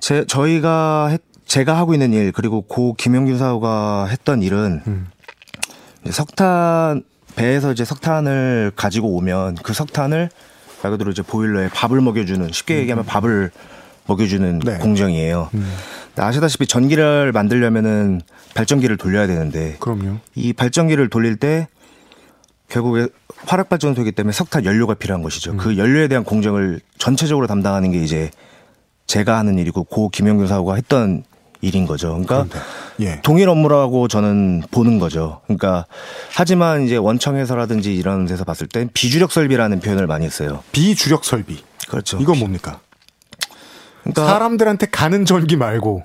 [0.00, 5.08] 제 저희가 했, 제가 하고 있는 일 그리고 고 김영균 사우가 했던 일은 음.
[6.10, 7.02] 석탄
[7.36, 10.30] 배에서 이제 석탄을 가지고 오면 그 석탄을
[10.82, 13.50] 말 그대로 이제 보일러에 밥을 먹여주는 쉽게 얘기하면 밥을
[14.08, 14.60] 먹여주는 음.
[14.60, 14.78] 네.
[14.78, 15.50] 공정이에요.
[15.54, 15.72] 음.
[16.16, 18.20] 아시다시피 전기를 만들려면은
[18.54, 20.16] 발전기를 돌려야 되는데 그럼요.
[20.34, 21.68] 이 발전기를 돌릴 때
[22.68, 23.08] 결국에
[23.46, 25.56] 화력 발전소이기 때문에 석탄 연료가 필요한 것이죠.
[25.56, 28.30] 그 연료에 대한 공정을 전체적으로 담당하는 게 이제
[29.06, 31.22] 제가 하는 일이고 고 김영균 사고가 했던
[31.60, 32.20] 일인 거죠.
[32.24, 32.46] 그러니까
[33.00, 33.20] 예.
[33.22, 35.40] 동일 업무라고 저는 보는 거죠.
[35.44, 35.86] 그러니까
[36.32, 40.62] 하지만 이제 원청에서라든지 이런 데서 봤을 땐 비주력 설비라는 표현을 많이 써요.
[40.72, 41.62] 비주력 설비.
[41.88, 42.18] 그렇죠.
[42.20, 42.80] 이건 뭡니까?
[44.12, 46.04] 그러니까 사람들한테 가는 전기 말고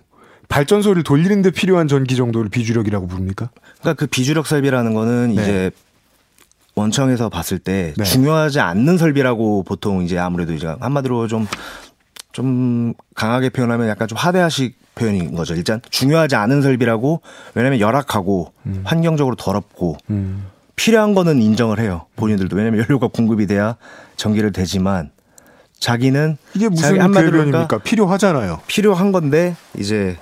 [0.49, 3.49] 발전소를 돌리는데 필요한 전기 정도를 비주력이라고 부릅니까?
[3.79, 5.41] 그러니까 그 비주력 설비라는 거는 네.
[5.41, 5.71] 이제
[6.75, 8.03] 원청에서 봤을 때 네.
[8.03, 11.47] 중요하지 않는 설비라고 보통 이제 아무래도 이제 한마디로 좀,
[12.31, 15.55] 좀 강하게 표현하면 약간 좀 하대하식 표현인 거죠.
[15.55, 17.21] 일단 중요하지 않은 설비라고
[17.55, 20.45] 왜냐면 열악하고 환경적으로 더럽고 음.
[20.75, 22.05] 필요한 거는 인정을 해요.
[22.15, 22.55] 본인들도.
[22.55, 23.75] 왜냐면 연료가 공급이 돼야
[24.17, 25.11] 전기를 대지만
[25.84, 27.79] 자기는 이게 무슨 자기 궤변입니까?
[27.79, 28.61] 필요하잖아요.
[28.67, 30.17] 필요한 건데 이제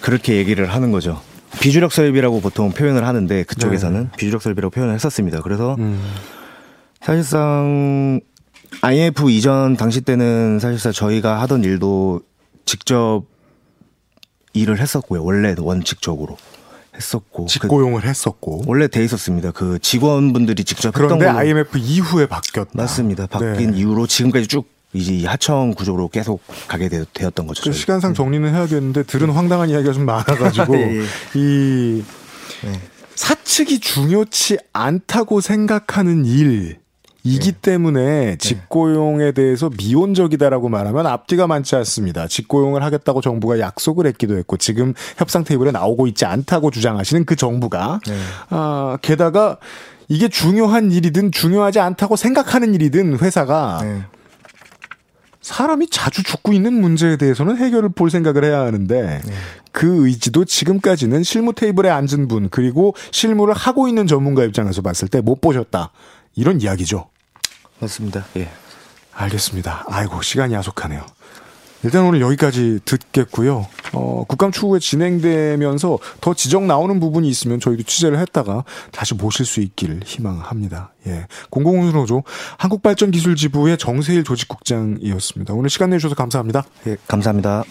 [0.00, 1.20] 그렇게 얘기를 하는 거죠.
[1.60, 5.42] 비주력 설비라고 보통 표현을 하는데 그쪽에서는 비주력 설비라고 표현을 했었습니다.
[5.42, 5.84] 그래서 네.
[5.84, 6.02] 음.
[7.00, 8.20] 사실상
[8.80, 12.22] IMF 이전 당시 때는 사실상 저희가 하던 일도
[12.64, 13.22] 직접
[14.54, 15.22] 일을 했었고요.
[15.22, 16.36] 원래 원칙적으로
[16.96, 18.64] 했었고 그 직고용을 했었고.
[18.66, 19.52] 원래 돼 있었습니다.
[19.52, 22.72] 그 직원분들이 직접 했던 그런데 IMF 이후에 바뀌었다.
[22.74, 23.28] 맞습니다.
[23.28, 23.78] 바뀐 네.
[23.78, 27.62] 이후로 지금까지 쭉 이제 이 하청 구조로 계속 가게 되, 었던 거죠.
[27.62, 27.72] 그.
[27.72, 31.04] 시간상 정리는 해야겠는데 들은 황당한 이야기가 좀 많아가지고 예, 예.
[31.34, 32.02] 이
[32.64, 32.72] 네.
[33.14, 36.80] 사측이 중요치 않다고 생각하는 일
[37.22, 42.26] 이기 때문에 직고용에 대해서 미온적이다라고 말하면 앞뒤가 많지 않습니다.
[42.26, 48.00] 직고용을 하겠다고 정부가 약속을 했기도 했고 지금 협상 테이블에 나오고 있지 않다고 주장하시는 그 정부가
[48.06, 48.16] 네.
[48.48, 49.58] 아, 게다가
[50.08, 54.02] 이게 중요한 일이든 중요하지 않다고 생각하는 일이든 회사가 네.
[55.42, 59.22] 사람이 자주 죽고 있는 문제에 대해서는 해결을 볼 생각을 해야 하는데
[59.72, 65.20] 그 의지도 지금까지는 실무 테이블에 앉은 분 그리고 실무를 하고 있는 전문가 입장에서 봤을 때
[65.20, 65.92] 못 보셨다
[66.34, 67.08] 이런 이야기죠.
[67.78, 68.24] 맞습니다.
[68.36, 68.48] 예.
[69.14, 69.84] 알겠습니다.
[69.88, 71.04] 아이고 시간이 야속하네요.
[71.82, 73.66] 일단 오늘 여기까지 듣겠고요.
[73.92, 79.60] 어, 국감 추후에 진행되면서 더 지적 나오는 부분이 있으면 저희도 취재를 했다가 다시 모실 수
[79.60, 80.92] 있기를 희망합니다.
[81.06, 81.26] 예.
[81.48, 82.22] 공공운수노조
[82.58, 85.54] 한국발전기술지부의 정세일 조직국장이었습니다.
[85.54, 86.64] 오늘 시간 내주셔서 감사합니다.
[86.86, 87.64] 예, 감사합니다.